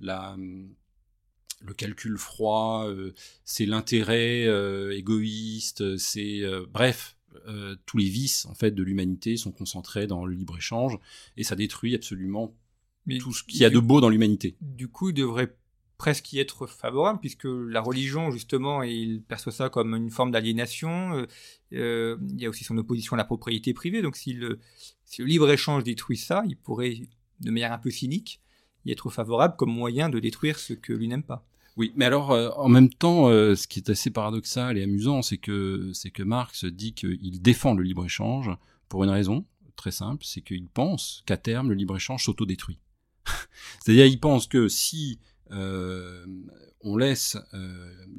la 0.01 0.35
le 1.63 1.73
calcul 1.73 2.17
froid, 2.17 2.85
euh, 2.87 3.13
c'est 3.45 3.65
l'intérêt 3.65 4.45
euh, 4.45 4.95
égoïste, 4.95 5.97
c'est 5.97 6.41
euh, 6.41 6.65
bref, 6.71 7.17
tous 7.87 7.97
les 7.97 8.07
vices 8.07 8.45
en 8.45 8.53
fait 8.53 8.71
de 8.71 8.83
l'humanité 8.83 9.37
sont 9.37 9.51
concentrés 9.51 10.05
dans 10.05 10.23
le 10.25 10.33
libre 10.33 10.55
échange 10.55 10.97
et 11.35 11.43
ça 11.43 11.55
détruit 11.55 11.95
absolument 11.95 12.55
tout 13.19 13.33
ce 13.33 13.43
qu'il 13.43 13.59
y 13.59 13.65
a 13.65 13.71
de 13.71 13.79
beau 13.79 13.99
dans 13.99 14.09
l'humanité. 14.09 14.55
Du 14.61 14.87
coup, 14.87 15.09
il 15.09 15.13
devrait 15.13 15.57
presque 15.97 16.31
y 16.31 16.39
être 16.39 16.67
favorable 16.67 17.19
puisque 17.19 17.45
la 17.45 17.81
religion 17.81 18.29
justement 18.29 18.83
il 18.83 19.23
perçoit 19.23 19.51
ça 19.51 19.69
comme 19.69 19.95
une 19.95 20.11
forme 20.11 20.31
d'aliénation. 20.31 21.25
il 21.71 22.17
y 22.37 22.45
a 22.45 22.49
aussi 22.49 22.63
son 22.63 22.77
opposition 22.77 23.15
à 23.15 23.17
la 23.17 23.25
propriété 23.25 23.73
privée. 23.73 24.03
Donc 24.03 24.15
si 24.15 24.33
le, 24.33 24.59
si 25.03 25.21
le 25.21 25.27
libre 25.27 25.49
échange 25.51 25.83
détruit 25.83 26.17
ça, 26.17 26.43
il 26.47 26.55
pourrait 26.55 27.01
de 27.39 27.51
manière 27.51 27.73
un 27.73 27.79
peu 27.79 27.89
cynique, 27.89 28.41
y 28.85 28.91
être 28.91 29.09
favorable 29.09 29.55
comme 29.57 29.71
moyen 29.71 30.07
de 30.09 30.19
détruire 30.19 30.59
ce 30.59 30.73
que 30.73 30.93
lui 30.93 31.07
n'aime 31.07 31.23
pas. 31.23 31.45
Oui, 31.75 31.91
mais 31.95 32.05
alors 32.05 32.31
euh, 32.31 32.49
en 32.55 32.69
même 32.69 32.89
temps, 32.89 33.29
euh, 33.29 33.55
ce 33.55 33.67
qui 33.67 33.79
est 33.79 33.89
assez 33.89 34.11
paradoxal 34.11 34.77
et 34.77 34.83
amusant, 34.83 35.21
c'est 35.21 35.37
que 35.37 35.91
c'est 35.93 36.11
que 36.11 36.21
Marx 36.21 36.65
dit 36.65 36.93
qu'il 36.93 37.41
défend 37.41 37.73
le 37.73 37.83
libre 37.83 38.05
échange 38.05 38.51
pour 38.89 39.03
une 39.03 39.09
raison 39.09 39.45
très 39.75 39.91
simple, 39.91 40.23
c'est 40.23 40.41
qu'il 40.41 40.67
pense 40.67 41.23
qu'à 41.25 41.37
terme 41.37 41.69
le 41.69 41.75
libre 41.75 41.95
échange 41.95 42.25
s'autodétruit. 42.25 42.79
C'est-à-dire, 43.83 44.05
il 44.05 44.19
pense 44.19 44.45
que 44.45 44.67
si 44.67 45.19
euh, 45.49 46.25
on 46.81 46.95
laisse 46.95 47.37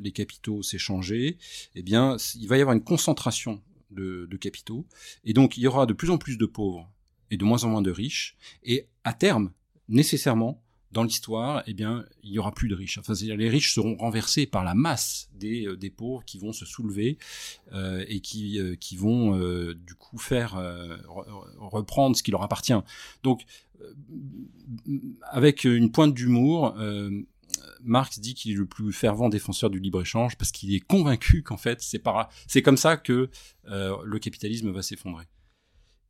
les 0.03 0.11
capitaux 0.11 0.63
s'échanger, 0.63 1.39
eh 1.77 1.83
bien, 1.83 2.17
il 2.35 2.49
va 2.49 2.59
y 2.59 2.61
avoir 2.61 2.77
une 2.77 2.83
concentration 2.83 3.63
de, 3.93 4.27
de 4.29 4.37
capitaux, 4.37 4.85
et 5.25 5.33
donc 5.33 5.57
il 5.57 5.61
y 5.63 5.67
aura 5.69 5.87
de 5.87 5.93
plus 5.93 6.11
en 6.11 6.19
plus 6.19 6.39
de 6.39 6.47
pauvres 6.47 6.91
et 7.31 7.37
de 7.37 7.45
moins 7.45 7.63
en 7.63 7.69
moins 7.69 7.83
de 7.83 7.93
riches, 7.93 8.37
et 8.65 8.89
à 9.05 9.13
terme, 9.13 9.53
nécessairement, 9.89 10.64
dans 10.95 11.03
l'histoire, 11.03 11.63
eh 11.67 11.75
bien, 11.75 12.05
il 12.23 12.31
y 12.31 12.39
aura 12.39 12.53
plus 12.53 12.69
de 12.69 12.75
riches. 12.75 12.99
Enfin, 12.99 13.13
les 13.15 13.49
riches 13.49 13.75
seront 13.75 13.97
renversés 13.97 14.47
par 14.47 14.65
la 14.65 14.75
masse 14.75 15.29
des, 15.35 15.67
euh, 15.67 15.77
des 15.77 15.91
pauvres 15.91 16.25
qui 16.25 16.39
vont 16.39 16.53
se 16.53 16.65
soulever 16.65 17.19
euh, 17.73 18.05
et 18.09 18.21
qui, 18.21 18.61
euh, 18.61 18.77
qui 18.77 18.97
vont 18.97 19.37
du 19.75 19.95
coup 19.97 20.19
faire 20.19 20.55
reprendre 21.59 22.17
ce 22.17 22.23
qui 22.23 22.31
leur 22.31 22.43
appartient. 22.43 22.73
Donc, 23.23 23.45
avec 25.31 25.65
une 25.65 25.91
pointe 25.91 26.15
d'humour, 26.15 26.77
Marx 27.83 28.21
dit 28.21 28.35
qu'il 28.35 28.53
est 28.53 28.55
le 28.55 28.67
plus 28.67 28.93
fervent 28.93 29.29
défenseur 29.29 29.71
du 29.71 29.81
libre 29.81 30.01
échange 30.01 30.37
parce 30.37 30.53
qu'il 30.53 30.73
est 30.75 30.81
convaincu 30.81 31.43
qu'en 31.43 31.57
fait, 31.57 31.83
c'est 31.83 31.99
par, 31.99 32.29
c'est 32.47 32.63
comme 32.63 32.77
ça 32.77 32.97
que 32.97 33.29
le 33.65 34.19
capitalisme 34.19 34.71
va 34.71 34.83
s'effondrer. 34.83 35.25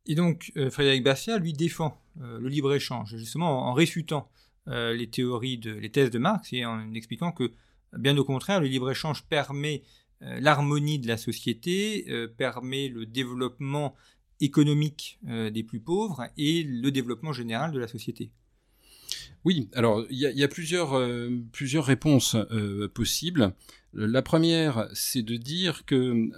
Et 0.05 0.13
donc, 0.13 0.51
Frédéric 0.69 1.03
Bastiat, 1.03 1.39
lui, 1.39 1.53
défend 1.53 1.99
le 2.19 2.47
libre 2.47 2.73
échange, 2.73 3.17
justement 3.17 3.67
en 3.67 3.73
réfutant 3.73 4.29
euh, 4.67 4.93
les 4.93 5.07
théories, 5.07 5.59
de, 5.59 5.71
les 5.71 5.91
thèses 5.91 6.09
de 6.09 6.17
Marx 6.17 6.51
et 6.51 6.65
en 6.65 6.91
expliquant 6.93 7.31
que, 7.31 7.51
bien 7.97 8.17
au 8.17 8.23
contraire, 8.23 8.59
le 8.59 8.67
libre-échange 8.67 9.23
permet 9.25 9.83
euh, 10.23 10.39
l'harmonie 10.39 10.97
de 10.97 11.07
la 11.07 11.17
société, 11.17 12.05
euh, 12.09 12.27
permet 12.27 12.87
le 12.87 13.05
développement 13.05 13.95
économique 14.41 15.17
des 15.23 15.63
plus 15.63 15.79
pauvres 15.79 16.27
et 16.37 16.61
le 16.63 16.91
développement 16.91 17.31
général 17.31 17.71
de 17.71 17.79
la 17.79 17.87
société. 17.87 18.31
Oui, 19.45 19.69
alors 19.73 20.05
il 20.09 20.17
y 20.17 20.43
a, 20.43 20.47
plusieurs, 20.49 21.01
plusieurs 21.53 21.85
réponses 21.85 22.35
possibles. 22.93 23.53
La 23.93 24.21
première, 24.21 24.89
c'est 24.91 25.21
de 25.21 25.37
dire 25.37 25.85
que 25.85 26.29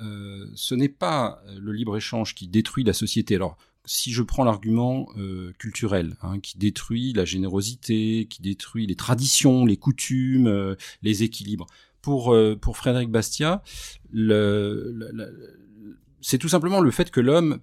ce 0.54 0.76
n'est 0.76 0.90
pas 0.90 1.42
le 1.58 1.72
libre-échange 1.72 2.36
qui 2.36 2.48
détruit 2.48 2.84
la 2.84 2.94
société. 2.94 3.34
Alors, 3.34 3.58
si 3.88 4.12
je 4.12 4.22
prends 4.22 4.44
l'argument 4.44 5.08
euh, 5.18 5.54
culturel, 5.58 6.18
hein, 6.22 6.40
qui 6.40 6.58
détruit 6.58 7.14
la 7.14 7.26
générosité, 7.26 8.28
qui 8.30 8.42
détruit 8.42 8.86
les 8.86 8.96
traditions, 8.96 9.66
les 9.66 9.78
coutumes, 9.78 10.48
euh, 10.48 10.76
les 11.02 11.24
équilibres, 11.24 11.66
pour, 12.02 12.34
euh, 12.34 12.56
pour 12.56 12.78
Frédéric 12.78 13.10
Bastiat, 13.10 13.64
c'est 16.22 16.38
tout 16.38 16.50
simplement 16.50 16.82
le 16.82 16.92
fait 16.92 17.10
que 17.10 17.22
l'homme 17.22 17.60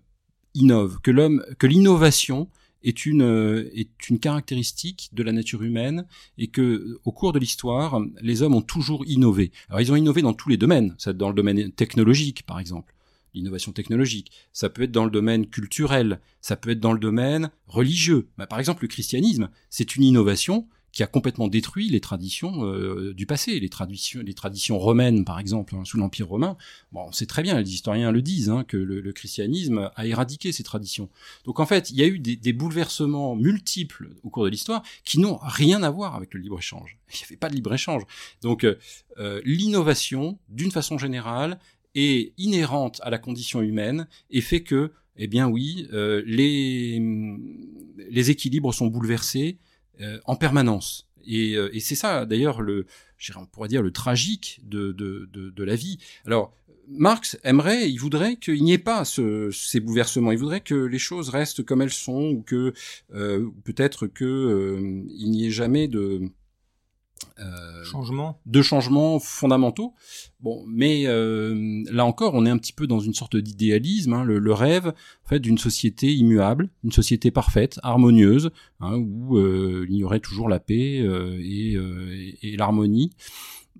innove, 0.54 0.98
que 1.00 1.66
l'innovation 1.66 2.48
est 2.82 3.06
une 3.06 3.70
est 3.74 4.10
une 4.10 4.18
caractéristique 4.18 5.08
de 5.12 5.22
la 5.22 5.32
nature 5.32 5.62
humaine 5.62 6.06
et 6.36 6.48
que 6.48 6.98
au 7.04 7.12
cours 7.12 7.32
de 7.32 7.38
l'histoire, 7.38 8.00
les 8.20 8.42
hommes 8.42 8.54
ont 8.54 8.62
toujours 8.62 9.04
innové. 9.06 9.52
Alors 9.68 9.80
ils 9.80 9.90
ont 9.90 9.96
innové 9.96 10.20
dans 10.20 10.34
tous 10.34 10.50
les 10.50 10.58
domaines, 10.58 10.94
dans 11.14 11.28
le 11.28 11.34
domaine 11.34 11.72
technologique 11.72 12.44
par 12.44 12.60
exemple 12.60 12.94
l'innovation 13.34 13.72
technologique, 13.72 14.30
ça 14.52 14.68
peut 14.68 14.82
être 14.82 14.92
dans 14.92 15.04
le 15.04 15.10
domaine 15.10 15.46
culturel, 15.46 16.20
ça 16.40 16.56
peut 16.56 16.70
être 16.70 16.80
dans 16.80 16.92
le 16.92 16.98
domaine 16.98 17.50
religieux. 17.66 18.28
Bah, 18.38 18.46
par 18.46 18.58
exemple, 18.58 18.84
le 18.84 18.88
christianisme, 18.88 19.48
c'est 19.70 19.96
une 19.96 20.04
innovation 20.04 20.66
qui 20.94 21.02
a 21.02 21.06
complètement 21.08 21.48
détruit 21.48 21.88
les 21.88 22.00
traditions 22.00 22.64
euh, 22.64 23.12
du 23.14 23.26
passé, 23.26 23.58
les 23.58 23.68
traditions, 23.68 24.20
les 24.24 24.32
traditions 24.32 24.78
romaines 24.78 25.24
par 25.24 25.40
exemple 25.40 25.74
hein, 25.74 25.84
sous 25.84 25.98
l'Empire 25.98 26.28
romain. 26.28 26.56
Bon, 26.92 27.10
c'est 27.10 27.26
très 27.26 27.42
bien, 27.42 27.60
les 27.60 27.74
historiens 27.74 28.12
le 28.12 28.22
disent, 28.22 28.48
hein, 28.48 28.64
que 28.66 28.76
le, 28.76 29.12
christianisme 29.12 29.90
a 29.96 30.06
éradiqué 30.06 30.52
ces 30.52 30.62
traditions. 30.62 31.08
Donc 31.44 31.58
en 31.58 31.66
fait, 31.66 31.90
il 31.90 31.96
y 31.96 32.02
a 32.02 32.06
eu 32.06 32.18
des, 32.18 32.36
des 32.36 32.52
bouleversements 32.52 33.34
multiples 33.34 34.10
au 34.22 34.30
cours 34.30 34.44
de 34.44 34.50
l'histoire 34.50 34.82
qui 35.04 35.18
n'ont 35.18 35.38
rien 35.42 35.82
à 35.82 35.90
voir 35.90 36.14
avec 36.14 36.32
le 36.32 36.40
libre 36.40 36.58
échange. 36.58 36.96
Il 37.12 37.18
n'y 37.18 37.24
avait 37.24 37.36
pas 37.36 37.50
de 37.50 37.56
libre 37.56 37.74
échange. 37.74 38.02
Donc 38.42 38.64
euh, 38.64 38.78
euh 39.18 39.40
l'innovation, 39.44 40.38
d'une 40.48 40.70
façon 40.70 40.96
générale, 40.96 41.58
est 41.94 42.32
inhérente 42.38 43.00
à 43.02 43.10
la 43.10 43.18
condition 43.18 43.60
humaine 43.62 44.06
et 44.30 44.40
fait 44.40 44.62
que, 44.62 44.92
eh 45.16 45.26
bien 45.26 45.48
oui, 45.48 45.88
euh, 45.92 46.22
les, 46.26 47.00
les 48.10 48.30
équilibres 48.30 48.74
sont 48.74 48.88
bouleversés 48.88 49.58
euh, 50.00 50.18
en 50.24 50.36
permanence. 50.36 51.08
Et, 51.26 51.56
euh, 51.56 51.74
et 51.74 51.80
c'est 51.80 51.94
ça, 51.94 52.26
d'ailleurs, 52.26 52.60
le, 52.60 52.86
on 53.36 53.46
pourrait 53.46 53.68
dire 53.68 53.82
le 53.82 53.92
tragique 53.92 54.60
de, 54.64 54.92
de, 54.92 55.28
de, 55.32 55.50
de, 55.50 55.64
la 55.64 55.76
vie. 55.76 55.98
Alors, 56.26 56.54
Marx 56.88 57.38
aimerait, 57.44 57.90
il 57.90 57.98
voudrait 57.98 58.36
qu'il 58.36 58.62
n'y 58.62 58.72
ait 58.72 58.78
pas 58.78 59.04
ce, 59.04 59.50
ces 59.50 59.80
bouleversements. 59.80 60.32
Il 60.32 60.38
voudrait 60.38 60.60
que 60.60 60.74
les 60.74 60.98
choses 60.98 61.28
restent 61.30 61.62
comme 61.64 61.82
elles 61.82 61.92
sont, 61.92 62.30
ou 62.30 62.42
que 62.42 62.72
euh, 63.14 63.48
peut-être 63.64 64.06
que 64.06 64.24
euh, 64.24 65.02
il 65.16 65.30
n'y 65.30 65.46
ait 65.46 65.50
jamais 65.50 65.88
de 65.88 66.22
Changement. 67.84 68.40
de 68.46 68.62
changements 68.62 69.18
fondamentaux. 69.18 69.92
Bon, 70.40 70.64
mais 70.68 71.04
euh, 71.06 71.82
là 71.90 72.04
encore, 72.04 72.34
on 72.34 72.46
est 72.46 72.50
un 72.50 72.58
petit 72.58 72.72
peu 72.72 72.86
dans 72.86 73.00
une 73.00 73.14
sorte 73.14 73.36
d'idéalisme, 73.36 74.12
hein, 74.12 74.24
le, 74.24 74.38
le, 74.38 74.52
rêve 74.52 74.88
en 75.24 75.28
fait 75.28 75.40
d'une 75.40 75.58
société 75.58 76.14
immuable, 76.14 76.70
une 76.84 76.92
société 76.92 77.30
parfaite, 77.30 77.80
harmonieuse, 77.82 78.50
hein, 78.80 78.96
où 78.96 79.36
euh, 79.36 79.86
il 79.88 79.96
y 79.96 80.04
aurait 80.04 80.20
toujours 80.20 80.48
la 80.48 80.60
paix 80.60 81.00
euh, 81.00 81.38
et, 81.42 81.74
euh, 81.74 82.14
et, 82.14 82.52
et 82.52 82.56
l'harmonie. 82.56 83.10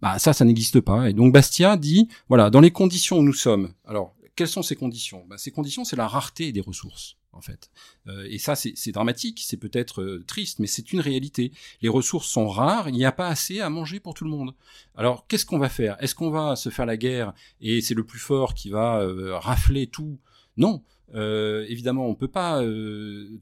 Bah, 0.01 0.19
ça, 0.19 0.33
ça 0.33 0.45
n'existe 0.45 0.81
pas. 0.81 1.09
Et 1.09 1.13
donc 1.13 1.33
Bastia 1.33 1.77
dit, 1.77 2.09
voilà, 2.29 2.51
dans 2.51 2.61
les 2.61 2.71
conditions 2.73 3.19
où 3.19 3.23
nous 3.23 3.33
sommes. 3.33 3.71
Alors, 3.87 4.15
quelles 4.37 4.49
sont 4.49 4.63
ces 4.63 4.77
conditions? 4.77 5.25
Bah, 5.29 5.37
Ces 5.39 5.51
conditions, 5.51 5.85
c'est 5.85 5.97
la 5.97 6.09
rareté 6.09 6.53
des 6.53 6.61
ressources 6.61 7.17
en 7.35 7.41
fait. 7.41 7.71
Euh, 8.09 8.27
et 8.29 8.39
ça, 8.39 8.55
c'est 8.55 8.93
dramatique, 8.93 9.43
c'est 9.45 9.57
peut-être 9.57 10.03
euh, 10.03 10.25
triste, 10.27 10.59
mais 10.59 10.67
c'est 10.67 10.93
une 10.93 11.01
réalité. 11.01 11.53
Les 11.83 11.89
ressources 11.89 12.29
sont 12.29 12.49
rares, 12.49 12.89
il 12.89 12.95
n'y 12.95 13.05
a 13.05 13.13
pas 13.13 13.29
assez 13.29 13.61
à 13.61 13.71
manger 13.71 14.01
pour 14.01 14.15
tout 14.15 14.25
le 14.25 14.31
monde. 14.31 14.55
Alors, 14.97 15.27
qu'est-ce 15.27 15.47
qu'on 15.47 15.59
va 15.59 15.69
faire? 15.69 15.97
Est-ce 16.03 16.15
qu'on 16.15 16.31
va 16.31 16.57
se 16.57 16.69
faire 16.71 16.87
la 16.87 16.97
guerre 16.97 17.35
et 17.61 17.81
c'est 17.81 17.95
le 17.95 18.05
plus 18.05 18.19
fort 18.19 18.55
qui 18.55 18.71
va 18.71 19.01
euh, 19.01 19.37
rafler 19.37 19.87
tout? 19.87 20.19
Non. 20.57 20.83
Évidemment, 21.17 22.09
on 22.09 22.17
peut 22.17 22.27
pas 22.27 22.61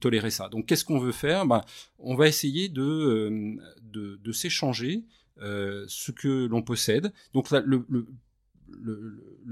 tolérer 0.00 0.30
ça. 0.30 0.50
Donc, 0.50 0.66
qu'est-ce 0.66 0.84
qu'on 0.84 0.99
veut 0.99 1.12
faire? 1.12 1.46
Bah, 1.46 1.64
On 1.99 2.14
va 2.14 2.28
essayer 2.28 2.68
de, 2.68 3.56
s'échanger 4.30 5.04
ce 5.38 6.11
que 6.11 6.46
l'on 6.46 6.61
possède. 6.61 7.14
Donc, 7.32 7.50
le 7.50 8.06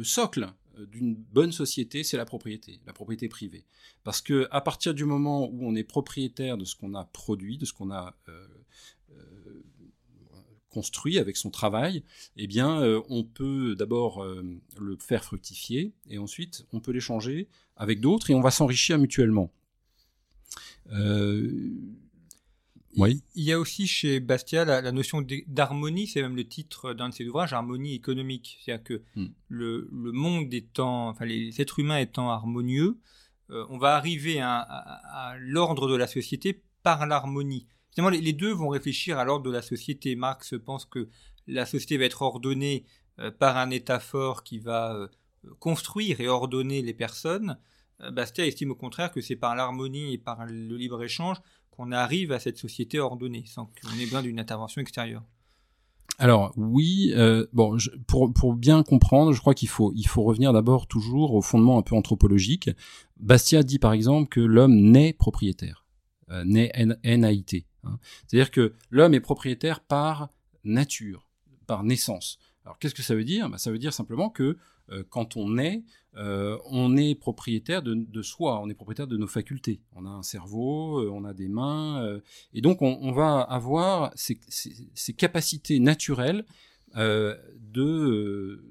socle 0.03 0.53
d'une 0.87 1.15
bonne 1.15 1.53
société, 1.53 2.03
c'est 2.05 2.17
la 2.17 2.25
propriété, 2.25 2.81
la 2.87 2.93
propriété 2.93 3.29
privée. 3.29 3.65
Parce 4.05 4.21
que 4.21 4.49
à 4.51 4.61
partir 4.61 4.95
du 4.95 5.05
moment 5.05 5.49
où 5.49 5.67
on 5.67 5.75
est 5.75 5.85
propriétaire 5.85 6.57
de 6.57 6.65
ce 6.65 6.75
qu'on 6.75 6.95
a 6.95 7.05
produit, 7.05 7.59
de 7.59 7.65
ce 7.65 7.73
qu'on 7.73 7.91
a 7.91 8.17
euh, 8.29 8.47
euh, 9.13 9.63
construit 10.69 11.19
avec 11.19 11.37
son 11.37 11.51
travail, 11.51 12.05
eh 12.37 12.47
bien, 12.47 12.81
euh, 12.81 13.03
on 13.09 13.25
peut 13.25 13.75
d'abord 13.75 14.23
euh, 14.23 14.43
le 14.79 14.97
faire 14.97 15.25
fructifier 15.25 15.93
et 16.09 16.19
ensuite 16.19 16.65
on 16.73 16.81
peut 16.81 16.93
l'échanger 16.93 17.49
avec 17.77 18.01
d'autres 18.01 18.31
et 18.31 18.35
on 18.35 18.41
va 18.41 18.51
s'enrichir 18.51 18.99
mutuellement. 18.99 19.53
Oui. 22.97 23.23
Il 23.35 23.45
y 23.45 23.53
a 23.53 23.59
aussi 23.59 23.87
chez 23.87 24.21
Bastia 24.21 24.65
la, 24.65 24.81
la 24.81 24.93
notion 24.93 25.25
d'harmonie, 25.47 26.07
c'est 26.07 26.23
même 26.23 26.37
le 26.37 26.47
titre 26.47 26.93
d'un 26.93 27.09
de 27.09 27.15
ses 27.15 27.27
ouvrages, 27.29 27.53
harmonie 27.53 27.95
économique. 27.95 28.59
C'est-à-dire 28.65 28.85
que 28.85 29.03
hmm. 29.15 29.27
le, 29.49 29.89
le, 29.93 30.13
monde 30.13 30.53
étant, 30.53 31.09
enfin 31.09 31.25
les 31.25 31.61
êtres 31.61 31.79
humains 31.79 31.99
étant 31.99 32.31
harmonieux, 32.31 32.99
euh, 33.51 33.65
on 33.71 33.79
va 33.79 33.95
arriver 33.95 34.41
à, 34.41 34.59
à, 34.59 35.31
à 35.31 35.39
l'ordre 35.39 35.89
de 35.89 35.95
la 35.95 36.07
société 36.07 36.63
par 36.83 37.07
l'harmonie. 37.07 37.67
Finalement, 37.93 38.11
les, 38.11 38.21
les, 38.21 38.33
deux 38.33 38.53
vont 38.53 38.69
réfléchir 38.69 39.19
à 39.19 39.25
l'ordre 39.25 39.45
de 39.45 39.53
la 39.53 39.63
société. 39.63 40.17
Marx 40.17 40.55
pense 40.65 40.85
que 40.85 41.09
la 41.47 41.67
société 41.67 41.97
va 41.97 42.05
être 42.07 42.23
ordonnée 42.23 42.87
euh, 43.21 43.31
par 43.31 43.57
un 43.57 43.71
État 43.71 44.01
fort 44.01 44.43
qui 44.43 44.59
va 44.59 44.95
euh, 44.95 45.09
construire 45.61 46.21
et 46.21 46.29
ordonner 46.29 46.83
les 46.83 46.95
personnes. 46.95 47.57
Bastia 48.13 48.47
estime 48.47 48.71
au 48.71 48.75
contraire 48.75 49.13
que 49.13 49.21
c'est 49.21 49.37
par 49.37 49.55
l'harmonie 49.55 50.15
et 50.15 50.19
par 50.19 50.47
le 50.47 50.75
libre-échange 50.79 51.37
qu'on 51.81 51.93
arrive 51.93 52.31
à 52.31 52.39
cette 52.39 52.59
société 52.59 52.99
ordonnée, 52.99 53.45
sans 53.47 53.65
qu'on 53.65 53.99
ait 53.99 54.05
besoin 54.05 54.21
d'une 54.21 54.39
intervention 54.39 54.83
extérieure. 54.83 55.23
Alors 56.19 56.53
oui, 56.57 57.15
euh, 57.17 57.47
bon, 57.55 57.79
je, 57.79 57.89
pour, 58.07 58.31
pour 58.35 58.55
bien 58.55 58.83
comprendre, 58.83 59.33
je 59.33 59.41
crois 59.41 59.55
qu'il 59.55 59.71
faut 59.71 59.91
il 59.97 60.07
faut 60.07 60.23
revenir 60.23 60.53
d'abord 60.53 60.87
toujours 60.87 61.33
au 61.33 61.41
fondement 61.41 61.79
un 61.79 61.83
peu 61.83 61.95
anthropologique. 61.95 62.69
Bastia 63.19 63.63
dit 63.63 63.79
par 63.79 63.95
exemple 63.95 64.29
que 64.29 64.41
l'homme 64.41 64.75
naît 64.75 65.15
propriétaire, 65.15 65.87
euh, 66.31 66.45
naît 66.45 66.71
NAIT. 67.03 67.65
Hein. 67.85 67.99
C'est-à-dire 68.27 68.51
que 68.51 68.75
l'homme 68.91 69.15
est 69.15 69.21
propriétaire 69.21 69.81
par 69.81 70.29
nature, 70.65 71.27
par 71.67 71.83
naissance. 71.83 72.39
Alors 72.67 72.79
qu'est-ce 72.79 72.95
que 72.95 73.03
ça 73.03 73.15
veut 73.15 73.25
dire? 73.25 73.49
Bah, 73.49 73.57
Ça 73.57 73.71
veut 73.71 73.79
dire 73.79 73.95
simplement 73.95 74.29
que 74.29 74.59
quand 75.09 75.37
on 75.37 75.59
est, 75.59 75.83
euh, 76.17 76.59
on 76.67 76.97
est 76.97 77.15
propriétaire 77.15 77.83
de, 77.83 78.23
soi, 78.23 78.61
on 78.61 78.69
est 78.69 78.75
propriétaire 78.75 79.07
de 79.07 79.17
nos 79.17 79.27
facultés. 79.27 79.81
On 79.95 80.07
a 80.07 80.09
un 80.09 80.23
cerveau, 80.23 81.09
on 81.11 81.25
a 81.25 81.33
des 81.33 81.49
mains, 81.49 82.21
et 82.53 82.61
donc 82.61 82.83
on, 82.83 83.13
va 83.13 83.41
avoir 83.41 84.13
ces, 84.15 84.39
capacités 85.17 85.79
naturelles 85.79 86.45
de 86.95 88.65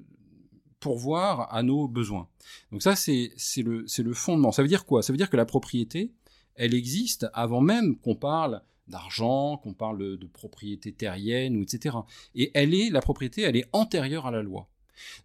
pourvoir 0.80 1.52
à 1.54 1.62
nos 1.62 1.88
besoins. 1.88 2.28
Donc 2.72 2.82
ça, 2.82 2.96
c'est 2.96 3.32
le, 3.58 3.84
le 3.98 4.14
fondement. 4.14 4.52
Ça 4.52 4.62
veut 4.62 4.68
dire 4.68 4.84
quoi? 4.84 5.02
Ça 5.02 5.12
veut 5.12 5.18
dire 5.18 5.30
que 5.30 5.36
la 5.36 5.46
propriété, 5.46 6.12
elle 6.54 6.74
existe 6.74 7.26
avant 7.32 7.60
même 7.60 7.96
qu'on 7.96 8.16
parle 8.16 8.62
d'argent, 8.88 9.56
qu'on 9.58 9.72
parle 9.72 10.18
de 10.18 10.26
propriété 10.26 10.92
terrienne, 10.92 11.62
etc. 11.62 11.96
Et 12.34 12.50
elle 12.54 12.74
est, 12.74 12.90
la 12.90 13.00
propriété, 13.00 13.42
elle 13.42 13.56
est 13.56 13.68
antérieure 13.72 14.26
à 14.26 14.30
la 14.30 14.42
loi. 14.42 14.68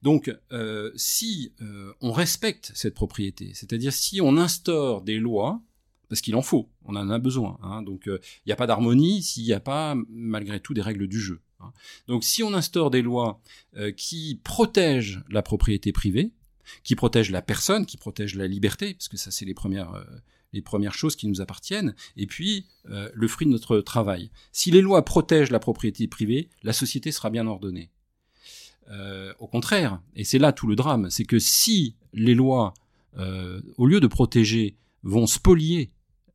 Donc, 0.01 0.35
euh, 0.51 0.91
si 0.95 1.53
euh, 1.61 1.93
on 2.01 2.11
respecte 2.11 2.71
cette 2.75 2.93
propriété, 2.93 3.51
c'est-à-dire 3.53 3.93
si 3.93 4.21
on 4.21 4.37
instaure 4.37 5.01
des 5.01 5.19
lois, 5.19 5.61
parce 6.09 6.21
qu'il 6.21 6.35
en 6.35 6.41
faut, 6.41 6.69
on 6.83 6.95
en 6.95 7.09
a 7.09 7.19
besoin. 7.19 7.57
Hein, 7.63 7.81
donc, 7.81 8.07
euh, 8.07 8.19
il 8.45 8.49
n'y 8.49 8.53
a 8.53 8.55
pas 8.55 8.67
d'harmonie 8.67 9.23
s'il 9.23 9.43
n'y 9.43 9.53
a 9.53 9.59
pas, 9.59 9.95
malgré 10.09 10.59
tout, 10.59 10.73
des 10.73 10.81
règles 10.81 11.07
du 11.07 11.19
jeu. 11.19 11.41
Hein. 11.59 11.71
Donc, 12.07 12.23
si 12.23 12.43
on 12.43 12.53
instaure 12.53 12.91
des 12.91 13.01
lois 13.01 13.41
qui 13.97 14.39
protègent 14.43 15.23
la 15.29 15.41
propriété 15.41 15.91
privée, 15.91 16.31
qui 16.83 16.95
protègent 16.95 17.31
la 17.31 17.41
personne, 17.41 17.85
qui 17.85 17.97
protègent 17.97 18.35
la 18.35 18.47
liberté, 18.47 18.93
parce 18.93 19.07
que 19.07 19.17
ça, 19.17 19.31
c'est 19.31 19.45
les 19.45 19.53
premières 20.61 20.93
choses 20.93 21.15
qui 21.15 21.27
nous 21.27 21.41
appartiennent, 21.41 21.95
et 22.15 22.27
puis 22.27 22.67
le 22.85 23.27
fruit 23.27 23.47
de 23.47 23.51
notre 23.51 23.81
travail. 23.81 24.31
Si 24.51 24.71
les 24.71 24.81
lois 24.81 25.03
protègent 25.03 25.51
la 25.51 25.59
propriété 25.59 26.07
privée, 26.07 26.49
la 26.63 26.73
société 26.73 27.11
sera 27.11 27.29
bien 27.29 27.47
ordonnée. 27.47 27.89
Euh, 28.91 29.33
au 29.39 29.47
contraire, 29.47 30.01
et 30.15 30.23
c'est 30.23 30.39
là 30.39 30.51
tout 30.51 30.67
le 30.67 30.75
drame, 30.75 31.09
c'est 31.09 31.25
que 31.25 31.39
si 31.39 31.95
les 32.13 32.35
lois, 32.35 32.73
euh, 33.17 33.61
au 33.77 33.87
lieu 33.87 33.99
de 33.99 34.07
protéger, 34.07 34.75
vont 35.03 35.27
spolier 35.27 35.91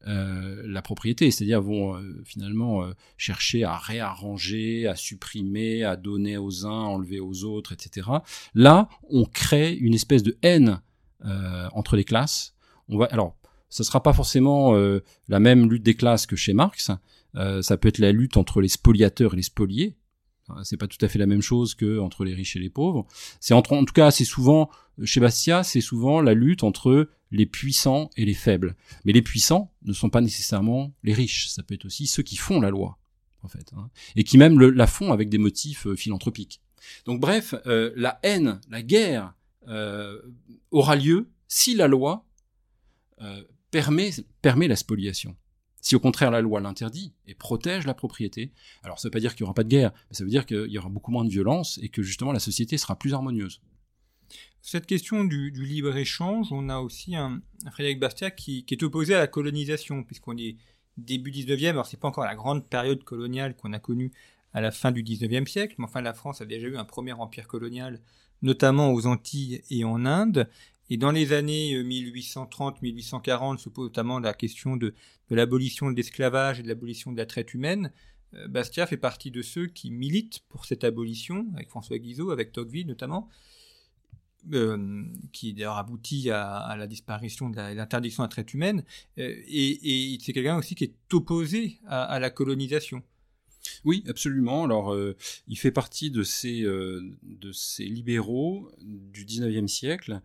la 0.07 0.81
propriété, 0.81 1.31
c'est-à-dire 1.31 1.61
vont 1.61 2.03
finalement 2.25 2.85
chercher 3.19 3.65
à 3.65 3.77
réarranger, 3.77 4.87
à 4.87 4.97
supprimer, 4.97 5.85
à 5.85 5.97
donner 5.97 6.39
aux 6.39 6.65
uns, 6.65 6.71
enlever 6.71 7.21
aux 7.21 7.45
autres, 7.45 7.73
etc. 7.73 8.09
Là, 8.55 8.89
on 9.11 9.27
crée 9.27 9.75
une 9.75 9.93
espèce 9.93 10.23
de 10.23 10.39
haine 10.41 10.81
entre 11.23 11.97
les 11.97 12.05
classes. 12.05 12.55
On 12.89 12.97
va, 12.97 13.07
alors, 13.07 13.37
ce 13.71 13.85
sera 13.85 14.03
pas 14.03 14.13
forcément 14.13 14.75
euh, 14.75 15.03
la 15.29 15.41
même 15.41 15.71
lutte 15.71 15.85
des 15.85 15.95
classes 15.95 16.27
que 16.27 16.37
chez 16.37 16.53
Marx. 16.53 16.91
Euh, 17.37 17.63
ça 17.63 17.77
peut 17.77 17.89
être 17.89 17.99
la 17.99 18.13
lutte 18.13 18.37
entre 18.37 18.61
les 18.61 18.69
spoliateurs 18.69 19.33
et 19.35 19.37
les 19.37 19.43
spoliés. 19.43 19.97
C'est 20.63 20.77
pas 20.77 20.87
tout 20.87 21.03
à 21.05 21.09
fait 21.09 21.19
la 21.19 21.27
même 21.27 21.43
chose 21.43 21.75
que 21.75 21.99
entre 21.99 22.25
les 22.25 22.35
riches 22.35 22.57
et 22.57 22.59
les 22.59 22.71
pauvres. 22.71 23.07
C'est 23.41 23.55
entre, 23.55 23.73
en 23.73 23.85
tout 23.85 23.93
cas, 23.93 24.11
c'est 24.11 24.25
souvent 24.25 24.71
chez 25.05 25.21
Bastia, 25.21 25.63
c'est 25.63 25.81
souvent 25.81 26.21
la 26.21 26.35
lutte 26.35 26.63
entre 26.63 27.11
les 27.31 27.47
puissants 27.47 28.11
et 28.17 28.25
les 28.25 28.35
faibles. 28.35 28.77
Mais 29.05 29.13
les 29.13 29.23
puissants 29.23 29.73
ne 29.85 29.93
sont 29.93 30.11
pas 30.11 30.21
nécessairement 30.21 30.93
les 31.03 31.13
riches. 31.13 31.49
Ça 31.49 31.63
peut 31.63 31.75
être 31.75 31.85
aussi 31.85 32.07
ceux 32.07 32.23
qui 32.23 32.37
font 32.37 32.61
la 32.61 32.71
loi, 32.71 32.99
en 33.43 33.49
fait, 33.49 33.73
hein, 33.77 33.91
et 34.17 34.25
qui 34.25 34.39
même 34.39 34.61
la 34.61 34.87
font 34.87 35.13
avec 35.13 35.29
des 35.29 35.39
motifs 35.39 35.87
euh, 35.87 35.97
philanthropiques. 35.97 36.61
Donc, 37.05 37.21
bref, 37.21 37.55
la 37.67 38.19
haine, 38.23 38.61
la 38.71 38.83
guerre 38.83 39.35
aura 40.71 40.97
lieu 40.97 41.29
si 41.47 41.75
la 41.75 41.89
loi 41.89 42.25
permet 43.71 44.67
la 44.67 44.77
spoliation. 44.77 45.37
Si 45.81 45.97
au 45.97 46.01
contraire 46.01 46.31
la 46.31 46.41
loi 46.41 46.61
l'interdit 46.61 47.15
et 47.27 47.35
protège 47.35 47.87
la 47.87 47.95
propriété, 47.95 48.53
alors 48.83 48.99
ça 48.99 49.09
ne 49.09 49.11
veut 49.11 49.13
pas 49.13 49.21
dire 49.21 49.35
qu'il 49.35 49.45
n'y 49.45 49.47
aura 49.47 49.55
pas 49.55 49.65
de 49.65 49.69
guerre, 49.69 49.93
mais 50.11 50.17
ça 50.17 50.25
veut 50.25 50.31
dire 50.31 50.47
qu'il 50.47 50.71
y 50.71 50.79
aura 50.79 50.89
beaucoup 50.89 51.11
moins 51.11 51.25
de 51.25 51.31
violence 51.31 51.79
et 51.83 51.89
que 51.89 52.03
justement 52.03 52.33
la 52.33 52.41
société 52.41 52.77
sera 52.77 52.99
plus 52.99 53.15
harmonieuse. 53.15 53.61
Cette 54.63 54.87
question 54.87 55.25
du, 55.25 55.51
libre-échange, 55.51 56.53
on 56.53 56.69
a 56.69 56.79
aussi 56.79 57.17
un, 57.17 57.41
Frédéric 57.73 57.99
Bastiat 57.99 58.31
qui, 58.31 58.67
est 58.71 58.83
opposé 58.83 59.15
à 59.15 59.19
la 59.19 59.27
colonisation, 59.27 60.05
puisqu'on 60.05 60.37
est 60.37 60.57
début 60.99 61.31
19e, 61.31 61.71
alors 61.71 61.87
c'est 61.87 61.99
pas 61.99 62.09
encore 62.09 62.25
la 62.25 62.35
grande 62.35 62.69
période 62.69 63.03
coloniale 63.03 63.57
qu'on 63.57 63.73
a 63.73 63.79
connue 63.79 64.13
à 64.53 64.61
la 64.61 64.71
fin 64.71 64.93
du 64.93 65.03
19e 65.03 65.47
siècle, 65.47 65.77
mais 65.79 65.85
enfin 65.85 66.03
la 66.03 66.13
France 66.13 66.43
a 66.43 66.45
déjà 66.45 66.67
eu 66.67 66.77
un 66.77 66.85
premier 66.85 67.13
empire 67.13 67.49
colonial, 67.49 68.01
notamment 68.43 68.93
aux 68.93 69.07
Antilles 69.07 69.63
et 69.71 69.85
en 69.85 70.05
Inde, 70.05 70.49
et 70.91 70.97
dans 70.97 71.13
les 71.13 71.33
années 71.33 71.81
1830-1840 71.83 73.55
euh, 73.55 73.57
se 73.57 73.69
pose 73.69 73.87
notamment 73.87 74.19
la 74.19 74.35
question 74.35 74.77
de, 74.77 74.93
l'abolition 75.31 75.89
de 75.89 75.97
l'esclavage 75.97 76.59
et 76.59 76.63
de 76.65 76.69
l'abolition 76.69 77.13
de 77.13 77.17
la 77.17 77.27
traite 77.27 77.55
humaine. 77.55 77.93
Euh, 78.35 78.49
Bastia 78.49 78.87
fait 78.87 78.97
partie 78.97 79.31
de 79.31 79.41
ceux 79.41 79.69
qui 79.69 79.93
militent 79.93 80.41
pour 80.49 80.67
cette 80.67 80.83
abolition, 80.83 81.47
avec 81.55 81.69
François 81.69 81.97
Guizot, 81.99 82.33
avec 82.33 82.51
Tocqueville 82.51 82.89
notamment, 82.89 83.29
euh, 84.53 85.05
qui 85.33 85.55
d'ailleurs 85.55 85.77
aboutit 85.77 86.29
à, 86.31 86.75
la 86.77 86.89
disparition 86.89 87.51
de 87.51 87.57
l'interdiction 87.57 88.25
de 88.25 88.27
la 88.27 88.31
traite 88.31 88.53
humaine. 88.53 88.85
et, 89.17 90.19
c'est 90.21 90.33
quelqu'un 90.33 90.57
aussi 90.57 90.75
qui 90.75 90.85
est 90.85 90.95
opposé 91.13 91.79
à, 91.87 92.19
la 92.19 92.31
colonisation. 92.31 93.03
Oui, 93.85 94.03
absolument. 94.09 94.65
Alors, 94.65 94.97
il 95.47 95.59
fait 95.59 95.71
partie 95.71 96.11
de 96.11 96.23
ces, 96.23 96.63
de 96.63 97.53
ces 97.53 97.85
libéraux 97.85 98.71
du 98.81 99.27
19e 99.27 99.69
siècle 99.69 100.23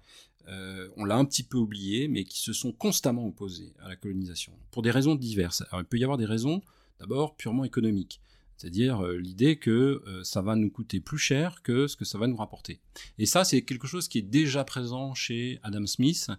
euh, 0.48 0.90
on 0.98 1.06
l'a 1.06 1.16
un 1.16 1.26
petit 1.26 1.44
peu 1.44 1.58
oublié, 1.58 2.08
mais 2.08 2.24
qui 2.24 2.40
se 2.40 2.54
sont 2.54 2.72
constamment 2.72 3.26
opposés 3.26 3.74
à 3.80 3.90
la 3.90 3.96
colonisation, 3.96 4.54
pour 4.72 4.82
des 4.82 4.92
raisons 4.92 5.16
diverses. 5.16 5.64
Il 5.74 5.86
peut 5.86 5.98
y 5.98 6.04
avoir 6.04 6.18
des 6.18 6.26
raisons, 6.26 6.62
d'abord, 7.00 7.36
purement 7.36 7.64
économiques, 7.64 8.22
c'est-à-dire 8.58 9.04
euh, 9.04 9.18
l'idée 9.18 9.58
que 9.58 10.04
euh, 10.08 10.24
ça 10.24 10.42
va 10.42 10.56
nous 10.56 10.70
coûter 10.70 11.00
plus 11.00 11.18
cher 11.18 11.62
que 11.62 11.88
ce 11.88 11.96
que 11.96 12.06
ça 12.06 12.18
va 12.18 12.28
nous 12.28 12.38
rapporter. 12.38 12.80
Et 13.18 13.26
ça, 13.26 13.44
c'est 13.44 13.64
quelque 13.64 13.88
chose 13.88 14.08
qui 14.08 14.20
est 14.20 14.30
déjà 14.30 14.64
présent 14.64 15.14
chez 15.14 15.60
Adam 15.64 15.86
Smith, 15.86 16.30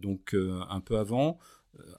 donc 0.00 0.36
un 0.70 0.80
peu 0.80 0.96
avant, 0.96 1.38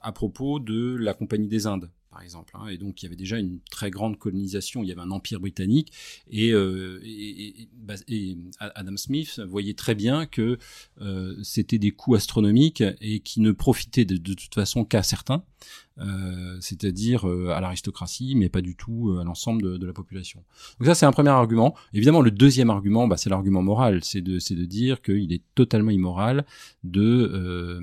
à 0.00 0.10
propos 0.10 0.58
de 0.58 0.96
la 0.96 1.12
Compagnie 1.12 1.48
des 1.48 1.66
Indes 1.66 1.90
par 2.18 2.24
exemple. 2.24 2.56
Hein. 2.58 2.66
Et 2.66 2.78
donc 2.78 3.00
il 3.00 3.04
y 3.04 3.06
avait 3.06 3.14
déjà 3.14 3.38
une 3.38 3.60
très 3.70 3.90
grande 3.90 4.18
colonisation, 4.18 4.82
il 4.82 4.88
y 4.88 4.92
avait 4.92 5.02
un 5.02 5.12
empire 5.12 5.38
britannique, 5.38 5.92
et, 6.28 6.50
euh, 6.52 7.00
Adam 8.58 8.96
Smith 8.96 9.40
voyait 9.46 9.74
très 9.74 9.94
bien 9.94 10.26
que 10.26 10.58
euh, 11.00 11.36
c'était 11.44 11.78
des 11.78 11.92
coûts 11.92 12.16
astronomiques 12.16 12.82
et 13.00 13.20
qui 13.20 13.40
ne 13.40 13.52
profitaient 13.52 14.04
de 14.04 14.16
toute 14.34 14.54
façon 14.54 14.84
qu'à 14.84 15.04
certains. 15.04 15.44
Euh, 16.00 16.56
c'est-à-dire 16.60 17.28
euh, 17.28 17.48
à 17.48 17.60
l'aristocratie, 17.60 18.36
mais 18.36 18.48
pas 18.48 18.60
du 18.60 18.76
tout 18.76 19.10
euh, 19.10 19.20
à 19.20 19.24
l'ensemble 19.24 19.78
de, 19.78 19.86
la 19.86 19.92
population. 19.92 20.44
Donc 20.78 20.86
ça, 20.86 20.94
c'est 20.94 21.06
un 21.06 21.12
premier 21.12 21.30
argument. 21.30 21.74
Évidemment, 21.92 22.20
le 22.20 22.30
deuxième 22.30 22.70
argument, 22.70 23.08
bah, 23.08 23.16
c'est 23.16 23.30
l'argument 23.30 23.62
moral, 23.62 24.04
c'est 24.04 24.20
de, 24.20 24.38
de 24.38 24.64
dire 24.64 25.02
qu'il 25.02 25.32
est 25.32 25.42
totalement 25.56 25.90
immoral 25.90 26.44
de, 26.84 27.82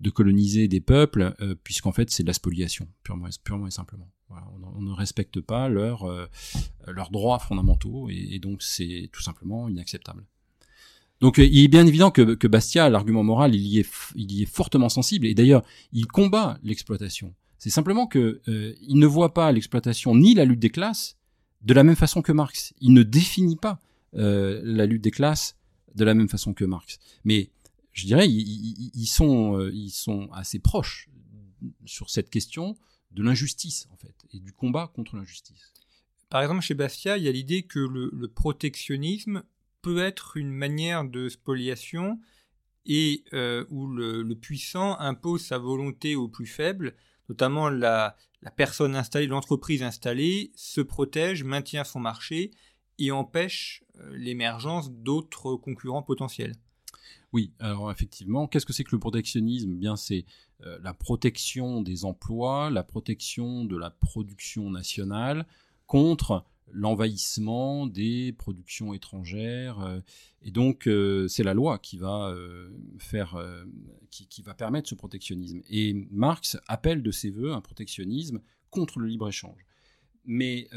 de 0.00 0.10
coloniser 0.10 0.68
des 0.68 0.80
peuples, 0.80 1.34
puisqu'en 1.62 1.92
fait, 1.92 2.10
c'est 2.10 2.22
de 2.22 2.28
la 2.28 2.34
spoliation, 2.34 2.86
purement, 3.02 3.28
purement 3.44 3.66
et 3.66 3.70
simplement. 3.70 4.08
on, 4.30 4.82
ne 4.82 4.92
respecte 4.92 5.40
pas 5.40 5.68
leurs 5.68 6.06
leurs 6.86 7.10
droits 7.10 7.38
fondamentaux, 7.38 8.08
et, 8.10 8.38
donc 8.40 8.62
c'est 8.62 9.08
tout 9.12 9.22
simplement 9.22 9.68
inacceptable. 9.68 10.24
Donc 11.20 11.38
il 11.38 11.64
est 11.64 11.68
bien 11.68 11.86
évident 11.86 12.10
que, 12.10 12.34
que 12.34 12.48
Bastia, 12.48 12.90
l'argument 12.90 13.22
moral, 13.22 13.54
il 13.54 13.66
y, 13.66 13.78
est, 13.78 13.88
il 14.16 14.32
y 14.32 14.42
est 14.42 14.46
fortement 14.46 14.88
sensible, 14.88 15.26
et 15.26 15.34
d'ailleurs, 15.34 15.62
il 15.92 16.06
combat 16.06 16.58
l'exploitation. 16.62 17.34
C'est 17.64 17.70
simplement 17.70 18.06
que 18.06 18.42
euh, 18.46 18.74
ne 18.90 19.06
voit 19.06 19.32
pas 19.32 19.50
l'exploitation 19.50 20.14
ni 20.14 20.34
la 20.34 20.44
lutte 20.44 20.60
des 20.60 20.68
classes 20.68 21.16
de 21.62 21.72
la 21.72 21.82
même 21.82 21.96
façon 21.96 22.20
que 22.20 22.30
Marx. 22.30 22.74
Il 22.82 22.92
ne 22.92 23.02
définit 23.02 23.56
pas 23.56 23.80
euh, 24.16 24.60
la 24.62 24.84
lutte 24.84 25.00
des 25.00 25.10
classes 25.10 25.56
de 25.94 26.04
la 26.04 26.12
même 26.12 26.28
façon 26.28 26.52
que 26.52 26.66
Marx. 26.66 26.98
Mais 27.24 27.48
je 27.92 28.04
dirais, 28.04 28.28
ils, 28.28 29.06
sont, 29.06 29.58
euh, 29.58 29.70
ils 29.72 29.88
sont 29.88 30.28
assez 30.32 30.58
proches 30.58 31.08
sur 31.86 32.10
cette 32.10 32.28
question 32.28 32.76
de 33.12 33.22
l'injustice, 33.22 33.88
en 33.90 33.96
fait, 33.96 34.14
et 34.34 34.40
du 34.40 34.52
combat 34.52 34.92
contre 34.94 35.16
l'injustice. 35.16 35.72
Par 36.28 36.42
exemple, 36.42 36.60
chez 36.60 36.74
Bastia, 36.74 37.16
il 37.16 37.24
y 37.24 37.28
a 37.28 37.32
l'idée 37.32 37.62
que 37.62 37.78
le, 37.78 38.28
protectionnisme 38.28 39.42
peut 39.80 40.00
être 40.00 40.36
une 40.36 40.50
manière 40.50 41.06
de 41.06 41.30
spoliation 41.30 42.20
et 42.84 43.24
où 43.70 43.86
le, 43.86 44.20
le, 44.20 44.34
puissant 44.34 44.98
impose 44.98 45.46
sa 45.46 45.56
volonté 45.56 46.14
aux 46.14 46.28
plus 46.28 46.44
faibles 46.44 46.94
notamment 47.28 47.68
la, 47.68 48.16
personne 48.56 48.96
installée, 48.96 49.26
l'entreprise 49.26 49.82
installée, 49.82 50.52
se 50.54 50.80
protège, 50.80 51.44
maintient 51.44 51.84
son 51.84 52.00
marché 52.00 52.50
et 52.98 53.10
empêche 53.10 53.82
euh, 53.98 54.16
l'émergence 54.16 54.90
d'autres 54.90 55.56
concurrents 55.56 56.02
potentiels. 56.02 56.54
Oui, 57.32 57.52
alors 57.58 57.90
effectivement, 57.90 58.46
qu'est-ce 58.46 58.66
que 58.66 58.72
c'est 58.72 58.84
que 58.84 58.94
le 58.94 59.00
protectionnisme? 59.00 59.72
Eh 59.72 59.76
Bien, 59.76 59.96
c'est 59.96 60.24
euh, 60.64 60.78
la 60.82 60.94
protection 60.94 61.82
des 61.82 62.04
emplois, 62.04 62.70
la 62.70 62.84
protection 62.84 63.64
de 63.64 63.76
la 63.76 63.90
production 63.90 64.70
nationale 64.70 65.46
contre 65.86 66.44
l'envahissement 66.72 67.86
des 67.86 68.32
productions 68.32 68.94
étrangères. 68.94 69.80
Euh, 69.80 70.00
et 70.42 70.50
donc, 70.50 70.86
euh, 70.86 71.28
c'est 71.28 71.42
la 71.42 71.54
loi 71.54 71.78
qui 71.78 71.96
va 71.96 72.28
euh, 72.30 72.70
faire, 72.98 73.36
qui, 74.10 74.42
va 74.42 74.54
permettre 74.54 74.88
ce 74.88 74.94
protectionnisme. 74.94 75.62
Et 75.70 76.06
Marx 76.10 76.58
appelle 76.66 77.02
de 77.02 77.10
ses 77.10 77.30
voeux 77.30 77.52
un 77.52 77.60
protectionnisme 77.60 78.40
contre 78.70 78.98
le 78.98 79.06
libre-échange. 79.06 79.64
Mais, 80.26 80.68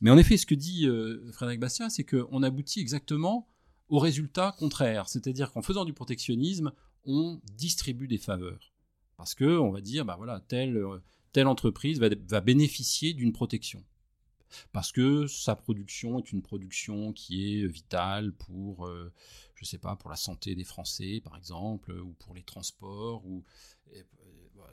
mais 0.00 0.10
en 0.10 0.18
effet, 0.18 0.36
ce 0.36 0.46
que 0.46 0.54
dit 0.54 0.88
Frédéric 1.32 1.60
Bastien, 1.60 1.88
c'est 1.88 2.04
qu'on 2.04 2.42
aboutit 2.42 2.80
exactement 2.80 3.46
au 3.88 3.98
résultat 3.98 4.54
contraire. 4.58 5.08
C'est-à-dire 5.08 5.52
qu'en 5.52 5.62
faisant 5.62 5.84
du 5.84 5.92
protectionnisme, 5.92 6.72
on 7.04 7.40
distribue 7.56 8.08
des 8.08 8.18
faveurs. 8.18 8.72
Parce 9.16 9.34
que 9.34 9.58
on 9.58 9.70
va 9.70 9.80
dire, 9.80 10.04
bah 10.04 10.16
voilà, 10.16 10.40
telle, 10.40 10.82
telle 11.32 11.46
entreprise 11.46 12.00
va 12.00 12.40
bénéficier 12.40 13.14
d'une 13.14 13.32
protection. 13.32 13.84
Parce 14.72 14.92
que 14.92 15.26
sa 15.26 15.56
production 15.56 16.18
est 16.18 16.32
une 16.32 16.42
production 16.42 17.12
qui 17.12 17.54
est 17.60 17.66
vitale 17.66 18.32
pour, 18.32 18.86
euh, 18.86 19.12
je 19.54 19.64
sais 19.64 19.78
pas, 19.78 19.96
pour 19.96 20.10
la 20.10 20.16
santé 20.16 20.54
des 20.54 20.64
Français, 20.64 21.20
par 21.22 21.36
exemple, 21.36 21.92
ou 21.92 22.12
pour 22.14 22.34
les 22.34 22.42
transports, 22.42 23.26
ou 23.26 23.44
euh, 23.94 24.02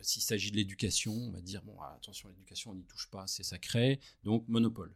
s'il 0.02 0.22
s'agit 0.22 0.52
de 0.52 0.58
l'éducation, 0.58 1.14
on 1.14 1.32
va 1.32 1.42
dire, 1.42 1.62
bon, 1.64 1.80
attention, 1.82 2.30
l'éducation, 2.30 2.72
on 2.72 2.76
n'y 2.76 2.86
touche 2.86 3.10
pas, 3.10 3.28
c'est 3.28 3.44
sacré, 3.44 4.00
donc 4.24 4.48
monopole. 4.48 4.94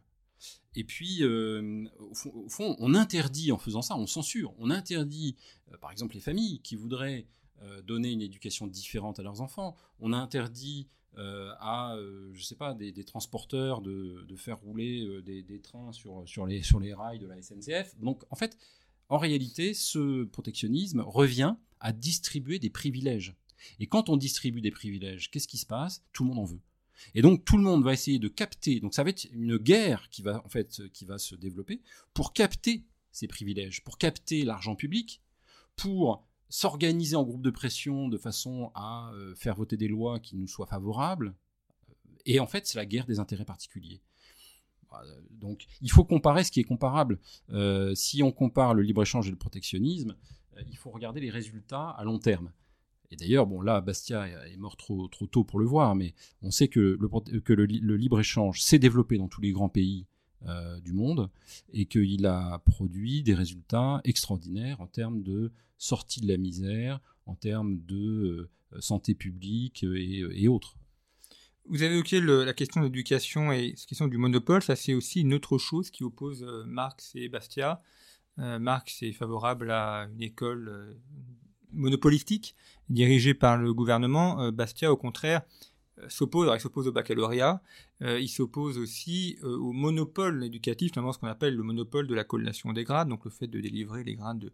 Et 0.74 0.84
puis, 0.84 1.22
euh, 1.22 1.84
au, 1.98 2.48
fond, 2.48 2.76
on 2.78 2.94
interdit 2.94 3.52
en 3.52 3.58
faisant 3.58 3.82
ça, 3.82 3.96
on 3.96 4.06
censure, 4.06 4.54
on 4.58 4.70
interdit, 4.70 5.36
euh, 5.70 5.76
par 5.78 5.90
exemple, 5.90 6.14
les 6.14 6.20
familles 6.20 6.60
qui 6.60 6.76
voudraient 6.76 7.26
euh, 7.62 7.82
donner 7.82 8.10
une 8.10 8.22
éducation 8.22 8.66
différente 8.66 9.18
à 9.18 9.22
leurs 9.22 9.40
enfants, 9.40 9.76
on 10.00 10.12
interdit 10.12 10.88
à, 11.18 11.96
je 12.32 12.42
sais 12.42 12.54
pas, 12.54 12.74
des, 12.74 13.04
transporteurs 13.04 13.80
de, 13.80 14.24
faire 14.36 14.58
rouler 14.58 15.22
des, 15.22 15.60
trains 15.60 15.92
sur, 15.92 16.22
sur, 16.26 16.46
les, 16.46 16.62
sur 16.62 16.80
les 16.80 16.94
rails 16.94 17.18
de 17.18 17.26
la 17.26 17.40
SNCF. 17.40 17.94
Donc, 18.00 18.22
en 18.30 18.36
fait, 18.36 18.56
en 19.08 19.18
réalité, 19.18 19.74
ce 19.74 20.24
protectionnisme 20.24 21.00
revient 21.00 21.54
à 21.80 21.92
distribuer 21.92 22.58
des 22.58 22.70
privilèges. 22.70 23.34
Et 23.78 23.86
quand 23.86 24.08
on 24.08 24.16
distribue 24.16 24.60
des 24.60 24.70
privilèges, 24.70 25.30
qu'est-ce 25.30 25.48
qui 25.48 25.58
se 25.58 25.66
passe? 25.66 26.02
Tout 26.12 26.24
le 26.24 26.30
monde 26.30 26.38
en 26.38 26.44
veut. 26.44 26.60
Et 27.14 27.22
donc 27.22 27.44
tout 27.44 27.56
le 27.56 27.62
monde 27.62 27.84
va 27.84 27.92
essayer 27.92 28.18
de 28.18 28.28
capter. 28.28 28.80
Donc 28.80 28.94
ça 28.94 29.02
va 29.02 29.10
être 29.10 29.26
une 29.32 29.56
guerre 29.56 30.08
qui 30.10 30.22
va 30.22 30.42
en 30.44 30.48
fait 30.48 30.82
qui 30.92 31.04
va 31.04 31.18
se 31.18 31.34
développer 31.34 31.80
pour 32.14 32.32
capter 32.32 32.84
ces 33.10 33.26
privilèges, 33.26 33.82
pour 33.84 33.98
capter 33.98 34.44
l'argent 34.44 34.76
public, 34.76 35.20
pour 35.76 36.24
s'organiser 36.52 37.16
en 37.16 37.24
groupe 37.24 37.40
de 37.40 37.50
pression 37.50 38.08
de 38.08 38.18
façon 38.18 38.70
à 38.74 39.10
euh, 39.14 39.34
faire 39.34 39.54
voter 39.54 39.78
des 39.78 39.88
lois 39.88 40.20
qui 40.20 40.36
nous 40.36 40.46
soient 40.46 40.66
favorables. 40.66 41.34
Et 42.26 42.40
en 42.40 42.46
fait, 42.46 42.66
c'est 42.66 42.76
la 42.76 42.84
guerre 42.84 43.06
des 43.06 43.18
intérêts 43.18 43.46
particuliers. 43.46 44.02
Donc, 45.30 45.64
il 45.80 45.90
faut 45.90 46.04
comparer 46.04 46.44
ce 46.44 46.52
qui 46.52 46.60
est 46.60 46.64
comparable. 46.64 47.18
Euh, 47.48 47.94
si 47.94 48.22
on 48.22 48.30
compare 48.30 48.74
le 48.74 48.82
libre-échange 48.82 49.28
et 49.28 49.30
le 49.30 49.38
protectionnisme, 49.38 50.14
euh, 50.58 50.62
il 50.68 50.76
faut 50.76 50.90
regarder 50.90 51.22
les 51.22 51.30
résultats 51.30 51.88
à 51.88 52.04
long 52.04 52.18
terme. 52.18 52.52
Et 53.10 53.16
d'ailleurs, 53.16 53.46
bon, 53.46 53.62
là, 53.62 53.80
Bastia 53.80 54.28
est 54.46 54.58
mort 54.58 54.76
trop, 54.76 55.08
tôt 55.08 55.44
pour 55.44 55.58
le 55.58 55.64
voir, 55.64 55.94
mais 55.94 56.14
on 56.42 56.50
sait 56.50 56.68
que 56.68 56.98
le, 57.00 57.40
que 57.40 57.54
le, 57.54 57.64
libre-échange 57.96 58.60
s'est 58.60 58.78
développé 58.78 59.16
dans 59.16 59.28
tous 59.28 59.40
les 59.40 59.52
grands 59.52 59.70
pays 59.70 60.06
euh, 60.46 60.80
du 60.80 60.92
monde 60.92 61.30
et 61.72 61.86
qu'il 61.86 62.26
a 62.26 62.58
produit 62.66 63.22
des 63.22 63.34
résultats 63.34 64.00
extraordinaires 64.04 64.80
en 64.80 64.86
termes 64.86 65.22
de 65.22 65.52
sortie 65.78 66.20
de 66.20 66.28
la 66.28 66.36
misère, 66.36 67.00
en 67.26 67.34
termes 67.34 67.78
de 67.86 68.50
euh, 68.72 68.80
santé 68.80 69.14
publique 69.14 69.84
et, 69.84 70.48
autres. 70.48 70.76
Vous 71.66 71.82
avez 71.82 71.94
évoqué 71.94 72.20
la 72.20 72.52
question 72.54 72.80
de 72.80 72.86
l'éducation 72.86 73.52
et 73.52 73.68
la 73.68 73.84
question 73.86 74.08
du 74.08 74.18
monopole. 74.18 74.62
Ça, 74.62 74.74
c'est 74.74 74.94
aussi 74.94 75.20
une 75.20 75.34
autre 75.34 75.58
chose 75.58 75.90
qui 75.90 76.02
oppose 76.02 76.42
euh, 76.42 76.64
Marx 76.66 77.12
et 77.14 77.28
Bastia. 77.28 77.82
Marx 78.38 79.02
est 79.02 79.12
favorable 79.12 79.70
à 79.70 80.08
une 80.10 80.22
école 80.22 80.96
monopolistique 81.72 82.54
dirigé 82.88 83.34
par 83.34 83.56
le 83.56 83.72
gouvernement. 83.74 84.40
Euh, 84.40 84.50
Bastia, 84.50 84.92
au 84.92 84.96
contraire, 84.96 85.42
euh, 85.98 86.08
s'oppose, 86.08 86.50
il 86.52 86.60
s'oppose 86.60 86.88
au 86.88 86.92
baccalauréat, 86.92 87.62
euh, 88.02 88.20
il 88.20 88.28
s'oppose 88.28 88.78
aussi 88.78 89.38
au 89.42 89.72
monopole 89.72 90.44
éducatif, 90.44 90.92
notamment 90.92 91.12
ce 91.12 91.18
qu'on 91.18 91.26
appelle 91.26 91.54
le 91.54 91.62
monopole 91.62 92.06
de 92.06 92.14
la 92.14 92.24
collation 92.24 92.72
des 92.72 92.84
grades, 92.84 93.08
donc 93.08 93.24
le 93.24 93.30
fait 93.30 93.46
de 93.46 93.60
délivrer 93.60 94.04
les 94.04 94.14
grades 94.14 94.38
de 94.38 94.52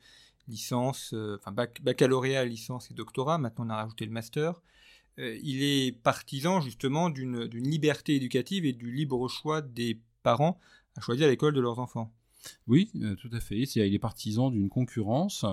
licence, 0.48 1.14
enfin 1.14 1.52
baccalauréat, 1.52 2.44
licence 2.44 2.90
et 2.90 2.94
doctorat, 2.94 3.38
maintenant 3.38 3.66
on 3.66 3.70
a 3.70 3.76
rajouté 3.76 4.06
le 4.06 4.12
master. 4.12 4.62
il 5.18 5.62
est 5.62 5.92
partisan 5.92 6.60
justement 6.60 7.10
d'une 7.10 7.46
liberté 7.48 8.14
éducative 8.16 8.64
et 8.64 8.72
du 8.72 8.90
libre 8.90 9.28
choix 9.28 9.60
des 9.60 10.00
parents 10.22 10.58
à 10.96 11.00
choisir 11.00 11.28
l'école 11.28 11.52
de 11.52 11.60
leurs 11.60 11.78
enfants. 11.78 12.12
Oui, 12.66 12.90
tout 13.20 13.30
à 13.32 13.40
fait. 13.40 13.58
il 13.58 13.94
est 13.94 13.98
partisan 13.98 14.50
d'une 14.50 14.70
concurrence 14.70 15.44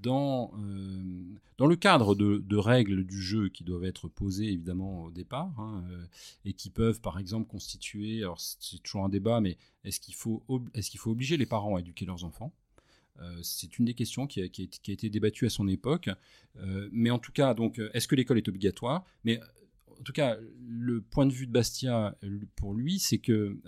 dans, 0.00 0.52
euh, 0.58 1.36
dans 1.56 1.66
le 1.66 1.76
cadre 1.76 2.14
de, 2.14 2.56
règles 2.56 3.04
du 3.04 3.20
jeu 3.20 3.48
qui 3.48 3.64
doivent 3.64 3.84
être 3.84 4.08
posées 4.08 4.52
évidemment 4.52 5.04
au 5.04 5.10
départ 5.10 5.52
hein, 5.58 5.84
euh, 5.90 6.04
et 6.44 6.52
qui 6.52 6.70
peuvent 6.70 7.00
par 7.00 7.18
exemple 7.18 7.48
constituer, 7.48 8.22
alors 8.22 8.40
c'est 8.40 8.82
toujours 8.82 9.04
un 9.04 9.08
débat, 9.08 9.40
mais 9.40 9.56
est-ce 9.84 10.00
qu'il 10.00 10.14
faut, 10.14 10.42
est 10.74 10.88
qu'il 10.88 11.00
faut 11.00 11.10
obliger 11.10 11.36
les 11.36 11.46
parents 11.46 11.76
à 11.76 11.80
éduquer 11.80 12.04
leurs 12.06 12.24
enfants? 12.24 12.52
Euh, 13.20 13.38
c'est 13.42 13.78
une 13.78 13.84
des 13.84 13.94
questions 13.94 14.26
qui 14.26 14.42
a, 14.42 14.48
qui, 14.48 14.62
a, 14.62 14.92
été 14.92 15.10
débattue 15.10 15.46
à 15.46 15.50
son 15.50 15.66
époque. 15.66 16.08
mais 16.92 17.10
en 17.10 17.18
tout 17.18 17.32
cas, 17.32 17.54
donc, 17.54 17.80
est-ce 17.92 18.06
que 18.06 18.14
l'école 18.14 18.38
est 18.38 18.48
obligatoire? 18.48 19.04
Mais 19.24 19.40
en 19.98 20.02
tout 20.04 20.12
cas, 20.12 20.36
le 20.60 21.00
point 21.00 21.26
de 21.26 21.32
vue 21.32 21.46
de 21.48 21.52
Bastia 21.52 22.16
pour 22.54 22.74
lui, 22.74 23.00
c'est 23.00 23.18
que 23.18 23.58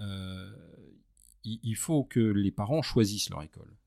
il 1.43 1.75
faut 1.75 2.05
que 2.05 2.21
les 2.21 2.53
parents 2.53 2.83
choisissent 2.83 3.31
leur 3.31 3.43
école 3.43 3.80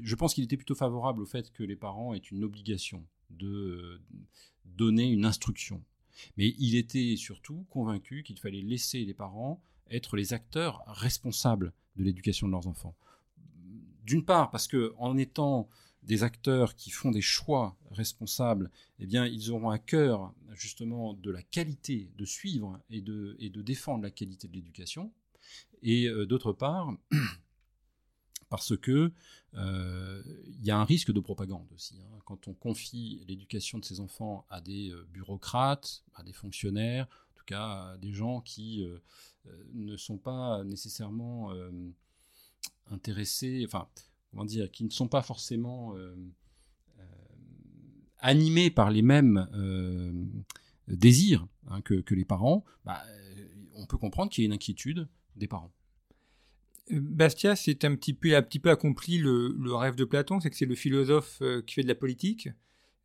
je 0.00 0.14
pense 0.14 0.34
qu'il 0.34 0.44
était 0.44 0.56
plutôt 0.56 0.74
favorable 0.74 1.22
au 1.22 1.26
fait 1.26 1.52
que 1.52 1.62
les 1.62 1.76
parents 1.76 2.14
aient 2.14 2.18
une 2.18 2.44
obligation 2.44 3.04
de 3.30 3.48
euh, 3.48 4.02
donner 4.64 5.10
une 5.10 5.24
instruction. 5.24 5.82
Mais 6.36 6.54
il 6.58 6.76
était 6.76 7.16
surtout 7.16 7.66
convaincu 7.70 8.22
qu'il 8.22 8.38
fallait 8.38 8.62
laisser 8.62 9.04
les 9.04 9.14
parents 9.14 9.60
être 9.90 10.16
les 10.16 10.32
acteurs 10.32 10.82
responsables 10.86 11.72
de 11.96 12.04
l'éducation 12.04 12.46
de 12.46 12.52
leurs 12.52 12.66
enfants. 12.66 12.94
D'une 14.04 14.24
part, 14.24 14.50
parce 14.50 14.68
que 14.68 14.94
en 14.98 15.16
étant 15.16 15.68
des 16.02 16.22
acteurs 16.22 16.74
qui 16.74 16.90
font 16.90 17.10
des 17.10 17.22
choix 17.22 17.76
responsables, 17.90 18.70
eh 18.98 19.06
bien, 19.06 19.26
ils 19.26 19.50
auront 19.50 19.70
à 19.70 19.78
cœur 19.78 20.34
justement 20.52 21.14
de 21.14 21.30
la 21.30 21.42
qualité, 21.42 22.10
de 22.16 22.24
suivre 22.24 22.78
et 22.90 23.00
de, 23.00 23.36
et 23.38 23.48
défendre 23.48 24.02
la 24.02 24.10
qualité 24.10 24.48
de 24.48 24.54
l'éducation. 24.54 25.12
Et 25.82 26.06
euh, 26.06 26.26
d'autre 26.26 26.52
part, 26.52 26.94
parce 28.54 28.76
que 28.76 29.10
euh, 29.54 30.22
il 30.46 30.64
y 30.64 30.70
a 30.70 30.78
un 30.78 30.84
risque 30.84 31.10
de 31.10 31.18
propagande 31.18 31.66
aussi. 31.74 31.96
Hein. 32.00 32.20
Quand 32.24 32.46
on 32.46 32.54
confie 32.54 33.24
l'éducation 33.26 33.80
de 33.80 33.84
ses 33.84 33.98
enfants 33.98 34.46
à 34.48 34.60
des 34.60 34.90
euh, 34.90 35.04
bureaucrates, 35.12 36.04
à 36.14 36.22
des 36.22 36.32
fonctionnaires, 36.32 37.08
en 37.32 37.34
tout 37.34 37.44
cas 37.46 37.64
à 37.64 37.96
des 37.96 38.12
gens 38.12 38.40
qui 38.42 38.84
euh, 38.84 39.00
ne 39.72 39.96
sont 39.96 40.18
pas 40.18 40.62
nécessairement 40.62 41.50
intéressés, 42.92 43.64
enfin, 43.66 43.88
comment 44.30 44.44
dire, 44.44 44.70
qui 44.70 44.84
ne 44.84 44.90
sont 44.90 45.08
pas 45.08 45.22
forcément 45.22 45.94
animés 48.18 48.70
par 48.70 48.92
les 48.92 49.02
mêmes 49.02 49.48
désirs 50.86 51.46
hein, 51.66 51.82
que, 51.82 52.14
les 52.14 52.24
parents, 52.24 52.64
bah, 52.84 53.02
on 53.74 53.84
peut 53.84 53.98
comprendre 53.98 54.30
qu'il 54.30 54.42
y 54.42 54.44
a 54.44 54.46
une 54.46 54.54
inquiétude 54.54 55.08
des 55.34 55.48
parents. 55.48 55.72
Bastia, 56.90 57.56
c'est 57.56 57.84
un 57.84 57.94
petit 57.96 58.12
peu, 58.12 58.30
petit 58.42 58.58
peu 58.58 58.70
accompli 58.70 59.18
le, 59.18 59.74
rêve 59.74 59.94
de 59.94 60.04
Platon, 60.04 60.40
c'est 60.40 60.50
que 60.50 60.56
c'est 60.56 60.66
le 60.66 60.74
philosophe 60.74 61.38
euh, 61.40 61.62
qui 61.62 61.74
fait 61.74 61.82
de 61.82 61.88
la 61.88 61.94
politique. 61.94 62.48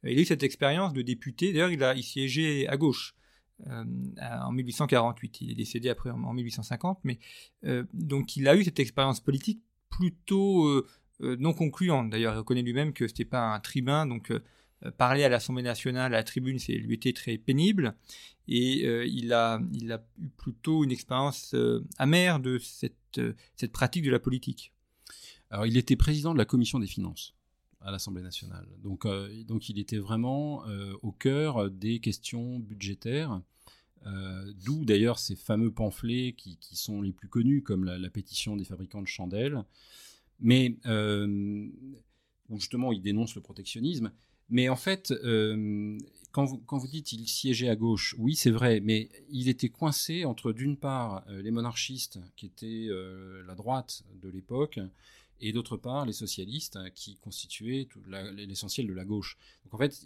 Il 0.03 0.17
a 0.17 0.21
eu 0.21 0.25
cette 0.25 0.43
expérience 0.43 0.93
de 0.93 1.01
député. 1.01 1.51
D'ailleurs, 1.53 1.71
il 1.71 1.83
a 1.83 1.93
il 1.93 2.03
siégé 2.03 2.67
à 2.67 2.77
gauche 2.77 3.15
euh, 3.67 3.83
en 4.21 4.51
1848. 4.51 5.41
Il 5.41 5.51
est 5.51 5.55
décédé 5.55 5.89
après 5.89 6.09
en, 6.09 6.33
1850, 6.33 6.99
mais 7.03 7.19
euh, 7.65 7.83
donc 7.93 8.35
il 8.37 8.47
a 8.47 8.55
eu 8.55 8.63
cette 8.63 8.79
expérience 8.79 9.19
politique 9.19 9.61
plutôt 9.89 10.85
non 11.19 11.53
concluante. 11.53 12.09
D'ailleurs, 12.09 12.33
il 12.33 12.37
reconnaît 12.37 12.61
lui-même 12.61 12.93
que 12.93 13.07
c'était 13.07 13.25
pas 13.25 13.53
un 13.53 13.59
tribun, 13.59 14.05
donc 14.05 14.31
euh, 14.31 14.39
parler 14.97 15.23
à 15.23 15.29
l'Assemblée 15.29 15.63
nationale, 15.63 16.13
à 16.13 16.17
la 16.17 16.23
tribune, 16.23 16.59
c'est 16.59 16.73
lui 16.73 16.95
était 16.95 17.13
très 17.13 17.37
pénible. 17.37 17.95
Et 18.47 18.85
euh, 18.85 19.05
il, 19.05 19.31
a, 19.33 19.61
il 19.73 19.91
a 19.91 20.03
eu 20.19 20.29
plutôt 20.29 20.83
une 20.83 20.91
expérience 20.91 21.53
euh, 21.53 21.85
amère 21.97 22.39
de 22.39 22.57
cette, 22.57 23.21
cette 23.55 23.71
pratique 23.71 24.03
de 24.03 24.09
la 24.09 24.19
politique. 24.19 24.73
Alors, 25.51 25.65
il 25.67 25.77
était 25.77 25.95
président 25.95 26.33
de 26.33 26.37
la 26.37 26.45
commission 26.45 26.79
des 26.79 26.87
finances 26.87 27.35
à 27.81 27.91
l'Assemblée 27.91 28.23
nationale. 28.23 28.67
Donc, 28.83 29.07
donc, 29.47 29.69
il 29.69 29.79
était 29.79 29.97
vraiment 29.97 30.65
au 31.01 31.11
cœur 31.13 31.71
des 31.71 31.99
questions 31.99 32.59
budgétaires. 32.59 33.41
D'où 34.05 34.83
d'ailleurs 34.85 35.17
ces 35.17 35.35
fameux 35.35 35.71
pamphlets 35.71 36.33
qui, 36.37 36.57
qui, 36.57 36.75
sont 36.75 37.01
les 37.01 37.13
plus 37.13 37.29
connus, 37.29 37.63
comme 37.63 37.85
la, 37.85 37.97
la 37.97 38.09
pétition 38.09 38.57
des 38.57 38.65
fabricants 38.65 39.01
de 39.01 39.07
chandelles, 39.07 39.63
mais 40.39 40.75
où 42.49 42.59
justement 42.59 42.91
il 42.91 43.01
dénonce 43.01 43.33
le 43.33 43.41
protectionnisme. 43.41 44.11
Mais 44.49 44.69
en 44.69 44.75
fait, 44.75 45.11
euh, 45.11 45.97
quand, 46.31 46.45
vous, 46.45 46.57
quand 46.57 46.77
vous 46.77 46.87
dites 46.87 47.11
il 47.11 47.27
siégeait 47.27 47.69
à 47.69 47.75
gauche, 47.75 48.15
oui, 48.17 48.35
c'est 48.35 48.51
vrai, 48.51 48.79
mais 48.79 49.09
il 49.29 49.47
était 49.47 49.69
coincé 49.69 50.25
entre, 50.25 50.51
d'une 50.51 50.77
part, 50.77 51.23
euh, 51.29 51.41
les 51.41 51.51
monarchistes, 51.51 52.19
qui 52.35 52.47
étaient 52.47 52.87
euh, 52.89 53.43
la 53.45 53.55
droite 53.55 54.03
de 54.21 54.29
l'époque, 54.29 54.79
et 55.39 55.53
d'autre 55.53 55.77
part, 55.77 56.05
les 56.05 56.13
socialistes, 56.13 56.79
qui 56.95 57.15
constituaient 57.15 57.87
l'essentiel 58.35 58.87
de 58.87 58.93
la 58.93 59.05
gauche. 59.05 59.37
Donc 59.63 59.75
en 59.75 59.77
fait, 59.77 60.03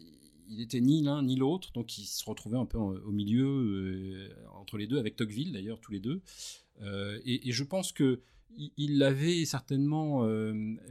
il 0.50 0.58
n'était 0.58 0.82
ni 0.82 1.02
l'un 1.02 1.24
ni 1.24 1.36
l'autre, 1.36 1.72
donc 1.72 1.98
il 1.98 2.06
se 2.06 2.24
retrouvait 2.26 2.58
un 2.58 2.66
peu 2.66 2.78
au 2.78 3.12
milieu, 3.12 4.30
entre 4.54 4.78
les 4.78 4.86
deux, 4.86 5.00
avec 5.00 5.16
Tocqueville 5.16 5.54
d'ailleurs, 5.54 5.80
tous 5.80 5.92
les 5.92 6.00
deux. 6.00 6.22
Et, 7.26 7.50
et, 7.50 7.52
je 7.52 7.64
pense 7.64 7.92
que 7.92 8.22
il 8.78 9.02
avait 9.02 9.46
certainement 9.46 10.24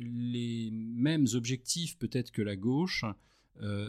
les 0.00 0.70
mêmes 0.72 1.26
objectifs 1.34 1.96
peut-être 1.98 2.32
que 2.32 2.42
la 2.42 2.56
gauche, 2.56 3.04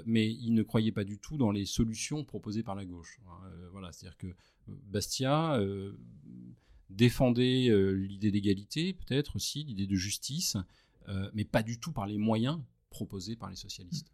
mais 0.05 0.31
il 0.31 0.53
ne 0.53 0.63
croyait 0.63 0.91
pas 0.91 1.03
du 1.03 1.17
tout 1.17 1.37
dans 1.37 1.51
les 1.51 1.65
solutions 1.65 2.23
proposées 2.23 2.63
par 2.63 2.75
la 2.75 2.85
gauche. 2.85 3.19
voilà, 3.71 3.91
c'est-à-dire 3.91 4.17
que 4.17 4.27
Bastia 4.67 5.59
défendait 6.89 7.69
l'idée 7.95 8.31
d'égalité, 8.31 8.93
peut-être 8.93 9.35
aussi, 9.35 9.63
l'idée 9.63 9.87
de 9.87 9.95
justice, 9.95 10.57
mais 11.33 11.45
pas 11.45 11.63
du 11.63 11.79
tout 11.79 11.91
par 11.91 12.07
les 12.07 12.17
moyens 12.17 12.59
proposés 12.89 13.35
par 13.35 13.49
les 13.49 13.55
socialistes. 13.55 14.11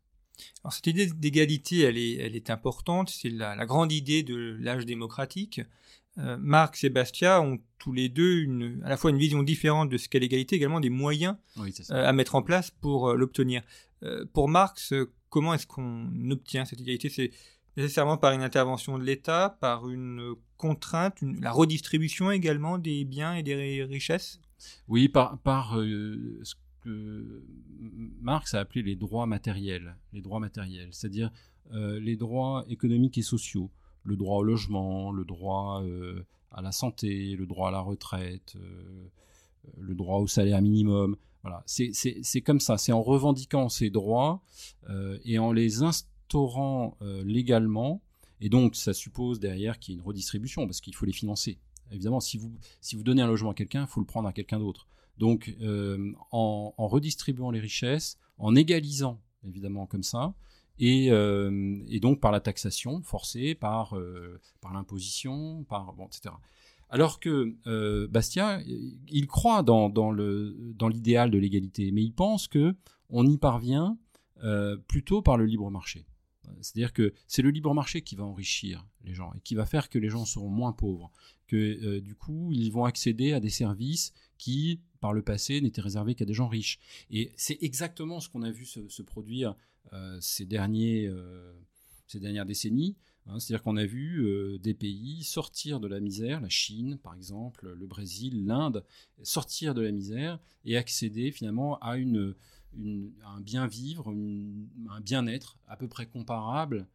Alors 0.64 0.74
cette 0.74 0.88
idée 0.88 1.08
d'égalité, 1.08 1.82
elle 1.82 1.98
est, 1.98 2.50
importante, 2.50 3.10
c'est 3.10 3.30
la, 3.30 3.66
grande 3.66 3.92
idée 3.92 4.24
de 4.24 4.58
l'âge 4.60 4.86
démocratique. 4.86 5.62
Euh, 6.20 6.38
Marx 6.40 6.84
et 6.84 6.90
Bastia 6.90 7.42
ont 7.42 7.60
tous 7.78 7.94
les 7.94 8.10
deux 8.10 8.40
une, 8.40 8.82
à 8.84 8.90
la 8.90 8.98
fois 8.98 9.10
une 9.10 9.18
vision 9.18 9.42
différente 9.42 9.90
de 9.90 9.98
ce 9.98 10.10
qu'est 10.10 10.20
l'égalité, 10.20 10.56
également 10.56 10.80
des 10.80 10.90
moyens 10.90 11.38
euh, 11.58 11.64
à 11.90 12.12
mettre 12.12 12.36
en 12.36 12.42
place 12.42 12.72
pour 12.72 13.10
euh, 13.10 13.16
l'obtenir. 13.16 13.62
pour 14.34 14.50
Marx, 14.50 14.94
comment 15.30 15.54
est-ce 15.54 15.68
qu'on 15.68 16.10
obtient 16.30 16.66
cette 16.66 16.82
égalité? 16.82 17.10
C'est 17.10 17.32
nécessairement 17.78 18.18
par 18.18 18.34
une 18.34 18.42
intervention 18.42 18.98
de 18.98 19.04
l'État, 19.04 19.58
par 19.62 19.90
une 19.90 20.36
contrainte, 20.58 21.18
la 21.22 21.52
redistribution 21.52 22.32
également 22.32 22.78
des 22.78 23.06
biens 23.06 23.36
et 23.36 23.44
des 23.44 23.84
richesses? 23.84 24.40
Oui, 24.88 25.08
par, 25.08 25.38
par 25.40 25.76
ce 25.76 26.56
que 26.82 27.44
Marx 28.22 28.54
a 28.54 28.60
appelé 28.60 28.84
les 28.84 28.96
droits 28.96 29.26
matériels, 29.26 29.96
les 30.12 30.22
droits 30.22 30.40
matériels, 30.40 30.90
c'est-à-dire 30.92 31.32
les 31.72 32.18
droits 32.18 32.66
économiques 32.68 33.18
et 33.18 33.22
sociaux 33.22 33.70
le 34.04 34.16
droit 34.16 34.38
au 34.38 34.44
logement, 34.44 35.12
le 35.12 35.26
droit 35.26 35.84
euh, 35.84 36.26
à 36.52 36.62
la 36.62 36.72
santé, 36.72 37.36
le 37.36 37.46
droit 37.46 37.70
à 37.70 37.72
la 37.72 37.82
retraite, 37.82 38.56
euh, 38.56 39.08
le 39.78 39.96
droit 39.96 40.18
au 40.18 40.28
salaire 40.28 40.62
minimum. 40.62 41.16
Voilà, 41.42 41.64
c'est 41.66 42.42
comme 42.42 42.60
ça, 42.60 42.78
c'est 42.78 42.92
en 42.92 43.02
revendiquant 43.02 43.70
ces 43.70 43.90
droits 43.90 44.42
euh, 44.90 45.18
et 45.24 45.40
en 45.40 45.54
les 45.54 45.84
instaurant 45.84 46.98
légalement, 47.24 48.02
et 48.42 48.50
donc 48.50 48.76
ça 48.76 48.94
suppose 48.94 49.40
derrière 49.40 49.80
qu'il 49.80 49.94
y 49.94 49.98
ait 49.98 50.00
une 50.00 50.06
redistribution, 50.06 50.66
parce 50.66 50.82
qu'il 50.82 50.94
faut 50.94 51.06
les 51.06 51.14
financer. 51.14 51.58
Évidemment, 51.92 52.20
si 52.20 52.38
vous, 52.38 52.52
si 52.82 52.96
vous 52.96 53.04
donnez 53.04 53.22
un 53.22 53.28
logement 53.28 53.52
à 53.52 53.54
quelqu'un, 53.54 53.82
il 53.82 53.88
faut 53.88 54.02
le 54.02 54.06
prendre 54.06 54.28
à 54.28 54.34
quelqu'un 54.34 54.60
d'autre. 54.60 54.86
Donc 55.18 55.56
en, 56.32 56.74
redistribuant 56.78 57.52
les 57.52 57.60
richesses, 57.60 58.18
en 58.38 58.56
égalisant 58.56 59.20
évidemment 59.48 59.86
comme 59.86 60.04
ça, 60.04 60.34
euh, 60.82 61.80
et, 61.88 62.00
donc 62.00 62.20
par 62.20 62.32
la 62.32 62.40
taxation 62.40 63.02
forcée, 63.04 63.56
par, 63.56 63.98
euh, 63.98 64.40
par 64.62 64.74
l'imposition, 64.74 65.64
par 65.66 65.94
bon, 65.94 66.08
etc. 66.08 66.36
Alors 66.90 67.20
que 67.20 67.56
euh, 67.68 68.08
Bastia, 68.08 68.62
il 69.08 69.28
croit 69.28 69.62
dans, 69.62 69.90
dans 69.90 70.12
l'idéal 70.12 71.30
dans 71.30 71.38
de 71.38 71.40
l'égalité, 71.40 71.92
mais 71.92 72.04
il 72.04 72.14
pense 72.14 72.48
que 72.48 72.76
on 73.10 73.26
y 73.26 73.38
parvient 73.38 73.98
plutôt 74.88 75.22
par 75.22 75.38
le 75.38 75.46
libre 75.46 75.70
marché. 75.70 76.06
C'est-à-dire 76.62 76.94
que 76.94 77.14
c'est 77.28 77.42
le 77.42 77.50
libre 77.50 77.74
marché 77.74 78.02
qui 78.02 78.16
va 78.16 78.24
enrichir 78.24 78.88
les 79.04 79.14
gens 79.14 79.34
et 79.36 79.42
qui 79.42 79.54
va 79.54 79.66
faire 79.66 79.90
que 79.90 80.00
les 80.00 80.10
gens 80.10 80.24
seront 80.24 80.48
moins 80.48 80.72
pauvres, 80.72 81.12
que 81.46 82.00
du 82.00 82.16
coup 82.16 82.52
ils 82.54 82.72
vont 82.72 82.86
accéder 82.86 83.34
à 83.34 83.42
des 83.42 83.50
services 83.50 84.14
qui 84.38 84.80
par 85.02 85.12
le 85.12 85.22
passé 85.22 85.60
n'étaient 85.60 85.82
réservés 85.82 86.16
qu'à 86.16 86.24
des 86.24 86.34
gens 86.34 86.48
riches. 86.48 86.80
Et 87.12 87.34
c'est 87.36 87.58
exactement 87.62 88.22
ce 88.22 88.30
qu'on 88.30 88.44
a 88.44 88.52
vu 88.52 88.66
se 88.66 89.02
produire 89.02 89.50
euh, 89.50 89.54
ces, 90.20 90.46
derniers, 90.46 91.08
euh, 91.08 91.54
ces 92.08 92.20
dernières 92.20 92.46
décennies. 92.46 92.96
Hein, 93.26 93.40
c'est-à-dire 93.40 93.64
qu'on 93.64 93.78
a 93.78 93.86
vu 93.86 94.26
euh, 94.26 94.58
des 94.58 94.74
pays 94.74 95.24
sortir 95.24 95.80
de 95.80 95.88
la 95.88 96.00
misère, 96.00 96.42
la 96.42 96.50
Chine 96.50 96.98
par 96.98 97.14
exemple, 97.14 97.74
le 97.74 97.88
Brésil, 97.88 98.46
l'Inde, 98.46 98.84
sortir 99.24 99.74
de 99.74 99.82
la 99.82 99.92
misère 99.92 100.40
et 100.66 100.78
accéder 100.78 101.32
finalement 101.32 101.78
à 101.80 101.98
une, 101.98 102.36
un 102.76 103.42
bien 103.42 103.68
vivre, 103.68 104.12
un 104.12 105.02
bien-être 105.02 105.58
à 105.68 105.76
peu 105.76 105.88
près 105.88 106.08
comparable 106.08 106.88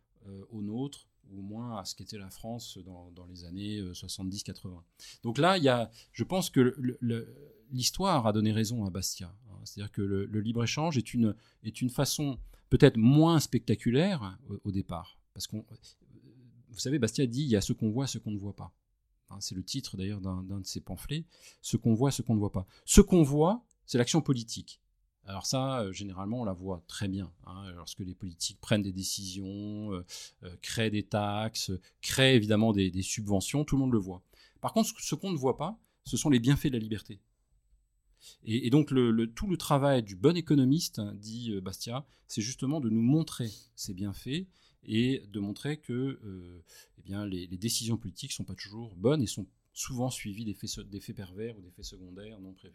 au 0.51 0.62
nôtre, 0.62 1.07
au 1.33 1.42
moins 1.42 1.79
à 1.79 1.85
ce 1.85 1.94
qu'était 1.94 2.18
la 2.18 2.31
France 2.31 2.79
dans, 2.85 3.11
dans 3.11 3.27
les 3.27 3.44
années 3.44 3.81
70-80. 3.92 4.81
Donc 5.23 5.38
là, 5.38 5.59
il 5.59 5.64
y 5.64 5.68
a, 5.68 5.90
je 6.12 6.25
pense 6.25 6.49
que 6.51 6.75
l'histoire 7.70 8.27
a 8.27 8.33
donné 8.33 8.53
raison 8.53 8.85
à 8.85 8.90
Bastia. 8.90 9.35
Hein. 9.51 9.59
C'est-à-dire 9.64 9.92
que 9.92 10.03
le, 10.03 10.27
le 10.27 10.40
libre-échange 10.40 10.97
est 10.97 11.12
une, 11.14 11.35
est 11.62 11.81
une 11.81 11.90
façon 11.90 12.38
peut-être 12.77 12.97
moins 12.97 13.39
spectaculaire 13.39 14.37
au, 14.65 14.73
départ. 14.73 15.17
Parce 15.33 15.47
qu'on, 15.47 15.65
vous 16.71 16.79
savez, 16.81 16.99
Bastia 16.99 17.25
dit 17.25 17.43
il 17.43 17.49
y 17.49 17.55
a 17.55 17.61
ce 17.61 17.73
qu'on 17.73 17.89
voit, 17.89 18.09
ce 18.09 18.19
qu'on 18.19 18.33
ne 18.33 18.37
voit 18.37 18.57
pas. 18.57 18.73
Hein, 19.31 19.37
c'est 19.39 19.55
le 19.55 19.63
titre 19.63 19.97
d'ailleurs 19.97 20.21
d'un, 20.21 20.43
de 20.43 20.67
ses 20.67 20.81
pamphlets. 20.81 21.25
Ce 21.63 21.77
qu'on 21.77 21.95
voit, 21.95 22.11
ce 22.11 22.21
qu'on 22.21 22.35
ne 22.35 22.41
voit 22.41 22.51
pas. 22.51 22.67
Ce 22.85 23.01
qu'on 23.01 23.23
voit, 23.23 23.63
c'est 23.87 23.97
l'action 23.97 24.21
politique. 24.21 24.81
Alors 25.25 25.47
ça, 25.47 25.83
euh, 25.83 25.93
généralement, 25.93 26.41
on 26.41 26.45
la 26.45 26.53
voit 26.53 26.83
très 26.89 27.07
bien. 27.07 27.31
Hein, 27.47 27.71
lorsque 27.77 28.01
les 28.01 28.15
politiques 28.15 28.61
prennent 28.61 28.83
des 28.83 28.93
décisions, 28.93 29.93
euh, 29.93 30.05
euh, 30.43 30.57
créent 30.61 30.91
des 30.91 31.05
taxes, 31.05 31.71
créent 32.03 32.35
évidemment 32.35 32.73
des, 32.73 32.91
des, 32.91 33.03
subventions, 33.03 33.65
tout 33.65 33.77
le 33.77 33.83
monde 33.83 33.93
le 33.93 34.01
voit. 34.01 34.21
Par 34.61 34.73
contre, 34.73 34.91
ce 34.99 35.15
qu'on 35.15 35.31
ne 35.31 35.39
voit 35.39 35.57
pas, 35.57 35.79
ce 36.05 36.17
sont 36.17 36.29
les 36.29 36.41
bienfaits 36.41 36.67
de 36.67 36.73
la 36.73 36.81
liberté. 36.81 37.21
Et, 38.45 38.71
donc 38.71 38.89
tout 39.35 39.47
le 39.47 39.57
travail 39.57 40.03
du 40.03 40.17
bon 40.17 40.37
économiste, 40.37 41.01
dit 41.17 41.53
euh, 41.53 41.61
Bastia, 41.61 42.07
c'est 42.29 42.43
justement 42.43 42.81
de 42.81 42.91
nous 42.91 43.03
montrer 43.03 43.51
ces 43.75 43.95
bienfaits 43.95 44.47
et 44.87 45.23
de 45.31 45.41
montrer 45.41 45.79
que 45.79 45.93
euh, 45.93 46.63
eh 46.99 47.03
bien, 47.03 47.27
les, 47.27 47.47
décisions 47.47 47.97
politiques 47.97 48.31
ne 48.33 48.35
sont 48.35 48.45
pas 48.45 48.55
toujours 48.55 48.95
bonnes 48.97 49.23
et 49.23 49.27
sont 49.27 49.47
souvent 49.73 50.11
suivies 50.11 50.45
d'effets 50.45 51.15
pervers 51.15 51.57
ou 51.59 51.63
d'effets 51.63 51.83
secondaires 51.83 52.39
non 52.41 52.53
prévus. 52.53 52.75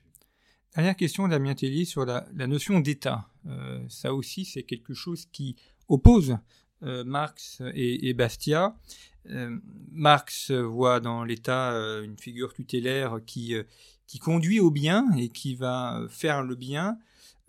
Dernière 0.76 0.96
question 0.96 1.28
Damien 1.28 1.56
Tellier 1.56 1.86
sur 1.86 2.06
la, 2.06 2.28
notion 2.34 2.80
d'État. 2.80 3.30
Euh, 3.46 3.84
ça 3.90 4.14
aussi, 4.14 4.46
c'est 4.46 4.64
quelque 4.64 4.94
chose 4.94 5.26
qui 5.32 5.56
oppose 5.88 6.38
Marx 6.82 7.62
et, 7.74 8.14
Bastia. 8.14 8.80
Marx 9.92 10.52
voit 10.52 11.02
dans 11.02 11.26
l'État 11.26 11.74
une 12.02 12.18
figure 12.18 12.54
tutélaire 12.54 13.20
qui, 13.26 13.54
qui 14.10 14.18
conduit 14.18 14.60
au 14.60 14.72
bien 14.72 15.06
et 15.18 15.30
qui 15.30 15.54
va 15.54 16.04
faire 16.10 16.42
le 16.42 16.56
bien, 16.56 16.98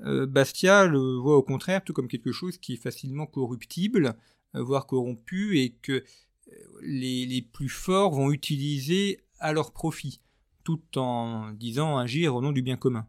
euh, 0.03 0.27
Bastia 0.27 0.85
le 0.85 1.16
voit 1.16 1.38
au 1.38 1.42
contraire 1.42 1.83
tout 1.83 1.94
comme 1.94 2.07
quelque 2.07 2.33
chose 2.33 2.59
qui 2.59 2.75
est 2.75 2.77
facilement 2.77 3.25
corruptible, 3.25 4.14
euh, 4.55 4.62
voire 4.62 4.87
corrompu, 4.87 5.59
et 5.59 5.70
que 5.70 5.92
euh, 5.92 6.53
les, 6.83 7.40
plus 7.40 7.70
forts 7.70 8.12
vont 8.12 8.31
utiliser 8.31 9.20
à 9.38 9.55
leur 9.55 9.73
profit, 9.73 10.20
tout 10.62 10.99
en 10.99 11.51
disant 11.53 11.96
agir 11.96 12.35
au 12.35 12.42
nom 12.42 12.53
du 12.53 12.61
bien 12.61 12.77
commun. 12.77 13.07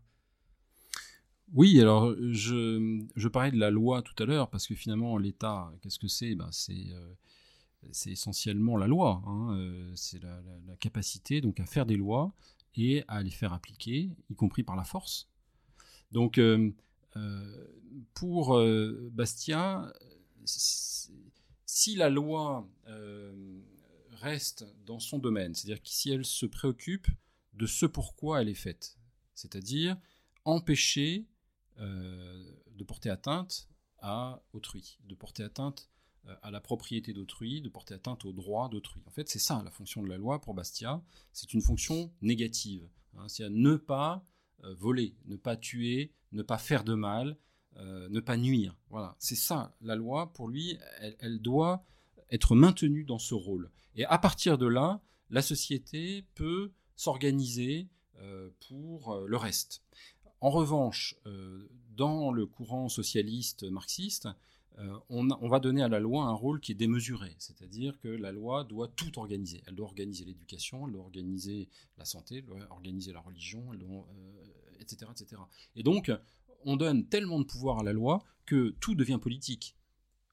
Oui, 1.53 1.81
alors 1.81 2.15
je, 2.31 3.03
je 3.17 3.27
parlais 3.27 3.51
de 3.51 3.59
la 3.59 3.69
loi 3.69 4.01
tout 4.01 4.15
à 4.23 4.25
l'heure, 4.25 4.49
parce 4.49 4.65
que 4.65 4.75
finalement 4.75 5.17
l'État, 5.17 5.73
qu'est-ce 5.81 5.99
que 5.99 6.07
c'est? 6.07 6.35
Ben, 6.35 6.47
C'est 6.53 8.11
essentiellement 8.11 8.77
la 8.77 8.87
loi, 8.87 9.21
hein, 9.27 9.91
c'est 9.95 10.23
la, 10.23 10.41
la, 10.67 10.77
capacité 10.77 11.41
donc 11.41 11.59
à 11.59 11.65
faire 11.65 11.85
des 11.85 11.97
lois 11.97 12.33
et 12.75 13.03
à 13.07 13.21
les 13.21 13.31
faire 13.31 13.53
appliquer, 13.53 14.09
y 14.29 14.35
compris 14.35 14.63
par 14.63 14.75
la 14.75 14.83
force. 14.83 15.29
Donc, 16.11 16.37
euh, 16.37 16.71
euh, 17.15 17.67
pour 18.13 18.57
euh, 18.57 19.09
Bastia, 19.13 19.91
si 20.45 21.95
la 21.95 22.09
loi 22.09 22.67
reste 24.11 24.65
dans 24.85 24.99
son 24.99 25.19
domaine, 25.19 25.55
c'est-à-dire 25.55 25.81
si 25.83 26.11
elle 26.11 26.25
se 26.25 26.45
préoccupe 26.45 27.07
de 27.53 27.65
ce 27.65 27.85
pourquoi 27.85 28.41
elle 28.41 28.49
est 28.49 28.53
faite, 28.53 28.97
c'est-à-dire 29.35 29.97
empêcher 30.45 31.25
de 31.79 32.83
porter 32.83 33.09
atteinte 33.09 33.67
à 33.99 34.41
autrui, 34.53 34.99
de 35.05 35.15
porter 35.15 35.43
atteinte 35.43 35.89
euh, 35.89 36.00
à 36.41 36.51
la 36.51 36.61
propriété 36.61 37.13
d'autrui, 37.13 37.61
de 37.61 37.69
porter 37.69 37.95
atteinte 37.95 38.25
aux 38.25 38.33
droits 38.33 38.69
d'autrui. 38.69 39.01
En 39.05 39.11
fait, 39.11 39.29
c'est 39.29 39.39
ça 39.39 39.61
la 39.63 39.71
fonction 39.71 40.03
de 40.03 40.07
la 40.07 40.17
loi 40.17 40.39
pour 40.39 40.53
Bastia. 40.53 41.01
C'est 41.33 41.53
une 41.53 41.61
fonction 41.61 42.11
négative. 42.21 42.87
Hein. 43.17 43.27
c'est 43.27 43.43
à 43.43 43.49
ne 43.49 43.75
pas 43.75 44.25
euh, 44.63 44.73
voler, 44.75 45.15
ne 45.25 45.35
pas 45.35 45.57
tuer, 45.57 46.13
ne 46.31 46.43
pas 46.43 46.57
faire 46.57 46.83
de 46.83 46.93
mal, 46.93 47.37
euh, 47.77 48.07
ne 48.09 48.19
pas 48.19 48.37
nuire. 48.37 48.75
Voilà, 48.89 49.15
c'est 49.19 49.35
ça 49.35 49.75
la 49.81 49.95
loi. 49.95 50.31
Pour 50.33 50.47
lui, 50.47 50.77
elle, 51.19 51.41
doit 51.41 51.85
être 52.29 52.55
maintenue 52.55 53.03
dans 53.03 53.19
ce 53.19 53.33
rôle. 53.33 53.71
Et 53.95 54.05
à 54.05 54.17
partir 54.17 54.57
de 54.57 54.67
là, 54.67 55.01
la 55.29 55.41
société 55.41 56.25
peut 56.35 56.71
s'organiser 56.95 57.87
pour 58.67 59.17
le 59.25 59.35
reste. 59.35 59.81
En 60.41 60.51
revanche, 60.51 61.15
dans 61.95 62.31
le 62.31 62.45
courant 62.45 62.87
socialiste 62.87 63.63
marxiste, 63.63 64.27
euh, 64.79 64.97
on, 65.09 65.49
va 65.49 65.59
donner 65.59 65.83
à 65.83 65.89
la 65.89 65.99
loi 65.99 66.23
un 66.23 66.33
rôle 66.33 66.59
qui 66.61 66.71
est 66.71 66.75
démesuré, 66.75 67.35
c'est-à-dire 67.37 67.99
que 67.99 68.07
la 68.07 68.31
loi 68.31 68.63
doit 68.63 68.87
tout 68.87 69.19
organiser. 69.19 69.61
Elle 69.67 69.75
doit 69.75 69.87
organiser 69.87 70.23
l'éducation, 70.23 70.87
elle 70.87 70.93
doit 70.93 71.03
organiser 71.03 71.67
la 71.97 72.05
santé, 72.05 72.37
elle 72.37 72.45
doit 72.45 72.59
organiser 72.69 73.11
la 73.11 73.19
religion, 73.19 73.73
etc., 74.79 75.05
euh, 75.07 75.11
etc. 75.11 75.41
Et 75.75 75.83
donc, 75.83 76.11
on 76.63 76.77
donne 76.77 77.05
tellement 77.07 77.39
de 77.39 77.45
pouvoir 77.45 77.79
à 77.79 77.83
la 77.83 77.91
loi 77.91 78.23
que 78.45 78.69
tout 78.79 78.95
devient 78.95 79.19
politique. 79.21 79.75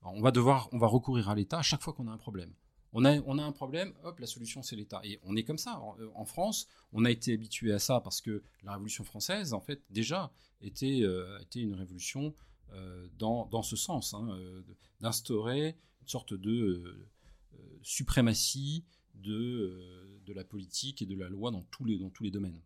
on 0.03 0.21
va 0.21 0.31
devoir, 0.31 0.69
on 0.73 0.79
va 0.79 0.87
recourir 0.87 1.29
à 1.29 1.35
l'État 1.35 1.59
à 1.59 1.63
chaque 1.63 1.83
fois 1.83 1.93
qu'on 1.93 2.07
a 2.07 2.13
un 2.13 2.19
problème. 2.19 2.53
On 2.93 3.05
a, 3.05 3.21
on 3.27 3.39
a 3.39 3.43
un 3.43 3.53
problème, 3.53 3.93
hop, 4.05 4.19
la 4.19 4.27
solution 4.27 4.63
c'est 4.63 4.77
l'État. 4.77 5.01
Et 5.05 5.19
on 5.25 5.37
est 5.37 5.45
comme 5.45 5.59
ça. 5.59 5.83
En, 6.15 6.25
France, 6.25 6.69
on 6.93 7.05
a 7.05 7.11
été 7.11 7.35
habitué 7.35 7.73
à 7.73 7.79
ça 7.79 8.01
parce 8.01 8.23
que 8.23 8.43
la 8.63 8.73
Révolution 8.73 9.05
française, 9.05 9.53
en 9.53 9.61
fait, 9.61 9.83
déjà, 9.91 10.33
était, 10.63 11.03
était 11.43 11.61
une 11.61 11.75
révolution 11.75 12.35
dans, 13.19 13.47
dans, 13.47 13.63
ce 13.63 13.77
sens, 13.77 14.15
hein, 14.15 14.29
d'instaurer 15.01 15.77
une 16.03 16.09
sorte 16.09 16.35
de 16.35 17.09
suprématie 17.83 18.85
de, 19.23 20.33
la 20.35 20.45
politique 20.45 21.03
et 21.03 21.07
de 21.07 21.17
la 21.17 21.29
loi 21.29 21.51
dans 21.51 21.63
tous 21.71 21.85
les, 21.85 22.31
domaines. 22.31 22.61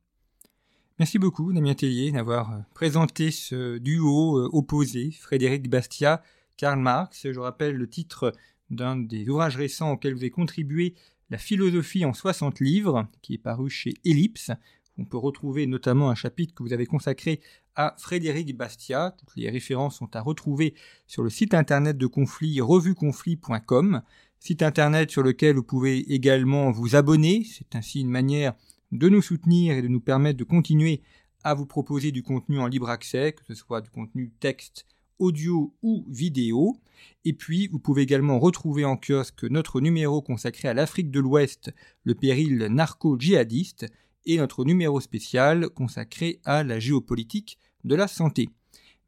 Merci 0.98 1.18
beaucoup, 1.18 1.52
Damien 1.52 1.74
Tellier, 1.74 2.12
d'avoir 2.12 2.52
euh, 2.52 2.58
présenté 2.74 3.30
ce 3.30 3.78
duo 3.78 4.38
euh, 4.38 4.50
opposé, 4.52 5.10
Frédéric 5.12 5.70
Bastiat, 5.70 6.22
Karl 6.56 6.78
Marx. 6.78 7.30
Je 7.30 7.40
rappelle 7.40 7.76
le 7.76 7.88
titre 7.88 8.32
d'un 8.70 8.96
des 8.96 9.28
ouvrages 9.28 9.56
récents 9.56 9.92
auxquels 9.92 10.14
vous 10.14 10.20
avez 10.20 10.30
contribué, 10.30 10.94
La 11.30 11.38
philosophie 11.38 12.04
en 12.04 12.12
60 12.12 12.60
livres, 12.60 13.08
qui 13.22 13.34
est 13.34 13.38
paru 13.38 13.70
chez 13.70 13.94
Ellipse. 14.04 14.50
On 14.98 15.04
peut 15.04 15.16
retrouver 15.16 15.66
notamment 15.66 16.10
un 16.10 16.14
chapitre 16.14 16.54
que 16.54 16.62
vous 16.62 16.72
avez 16.72 16.86
consacré 16.86 17.40
à 17.74 17.94
Frédéric 17.98 18.56
Bastiat. 18.56 19.14
Toutes 19.18 19.36
les 19.36 19.48
références 19.48 19.96
sont 19.96 20.14
à 20.14 20.20
retrouver 20.20 20.74
sur 21.06 21.22
le 21.22 21.30
site 21.30 21.54
internet 21.54 21.96
de 21.96 22.06
Conflit, 22.06 22.60
revueconflit.com, 22.60 24.02
site 24.38 24.62
internet 24.62 25.10
sur 25.10 25.22
lequel 25.22 25.56
vous 25.56 25.62
pouvez 25.62 25.98
également 26.12 26.70
vous 26.70 26.94
abonner. 26.94 27.44
C'est 27.44 27.74
ainsi 27.74 28.00
une 28.00 28.10
manière 28.10 28.54
de 28.92 29.08
nous 29.08 29.22
soutenir 29.22 29.76
et 29.76 29.82
de 29.82 29.88
nous 29.88 30.00
permettre 30.00 30.38
de 30.38 30.44
continuer 30.44 31.02
à 31.44 31.54
vous 31.54 31.66
proposer 31.66 32.12
du 32.12 32.22
contenu 32.22 32.58
en 32.60 32.66
libre 32.66 32.90
accès, 32.90 33.32
que 33.32 33.44
ce 33.46 33.54
soit 33.54 33.80
du 33.80 33.90
contenu 33.90 34.30
texte, 34.40 34.86
audio 35.18 35.74
ou 35.82 36.04
vidéo. 36.08 36.76
Et 37.24 37.32
puis, 37.32 37.66
vous 37.68 37.78
pouvez 37.78 38.02
également 38.02 38.38
retrouver 38.38 38.84
en 38.84 38.96
kiosque 38.96 39.44
notre 39.44 39.80
numéro 39.80 40.20
consacré 40.20 40.68
à 40.68 40.74
l'Afrique 40.74 41.10
de 41.10 41.20
l'Ouest, 41.20 41.72
le 42.04 42.14
péril 42.14 42.58
narco-djihadiste, 42.70 43.86
et 44.26 44.38
notre 44.38 44.64
numéro 44.64 45.00
spécial 45.00 45.68
consacré 45.70 46.40
à 46.44 46.64
la 46.64 46.78
géopolitique 46.78 47.58
de 47.84 47.94
la 47.94 48.08
santé. 48.08 48.48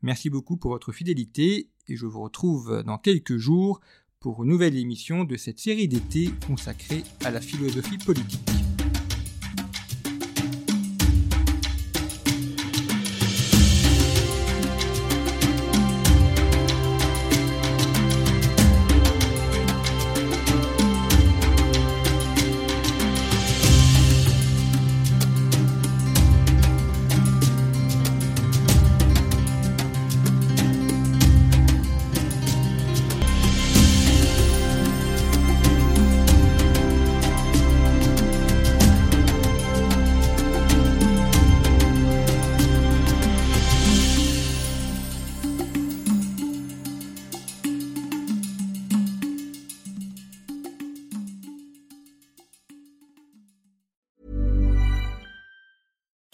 Merci 0.02 0.30
beaucoup 0.30 0.56
pour 0.56 0.72
votre 0.72 0.92
fidélité 0.92 1.68
et 1.88 1.96
je 1.96 2.06
vous 2.06 2.22
retrouve 2.22 2.82
dans 2.84 2.98
quelques 2.98 3.36
jours 3.36 3.80
pour 4.20 4.42
une 4.42 4.50
nouvelle 4.50 4.76
émission 4.76 5.24
de 5.24 5.36
cette 5.36 5.58
série 5.58 5.88
d'été 5.88 6.30
consacrée 6.46 7.04
à 7.24 7.30
la 7.30 7.40
philosophie 7.40 7.98
politique. 7.98 8.63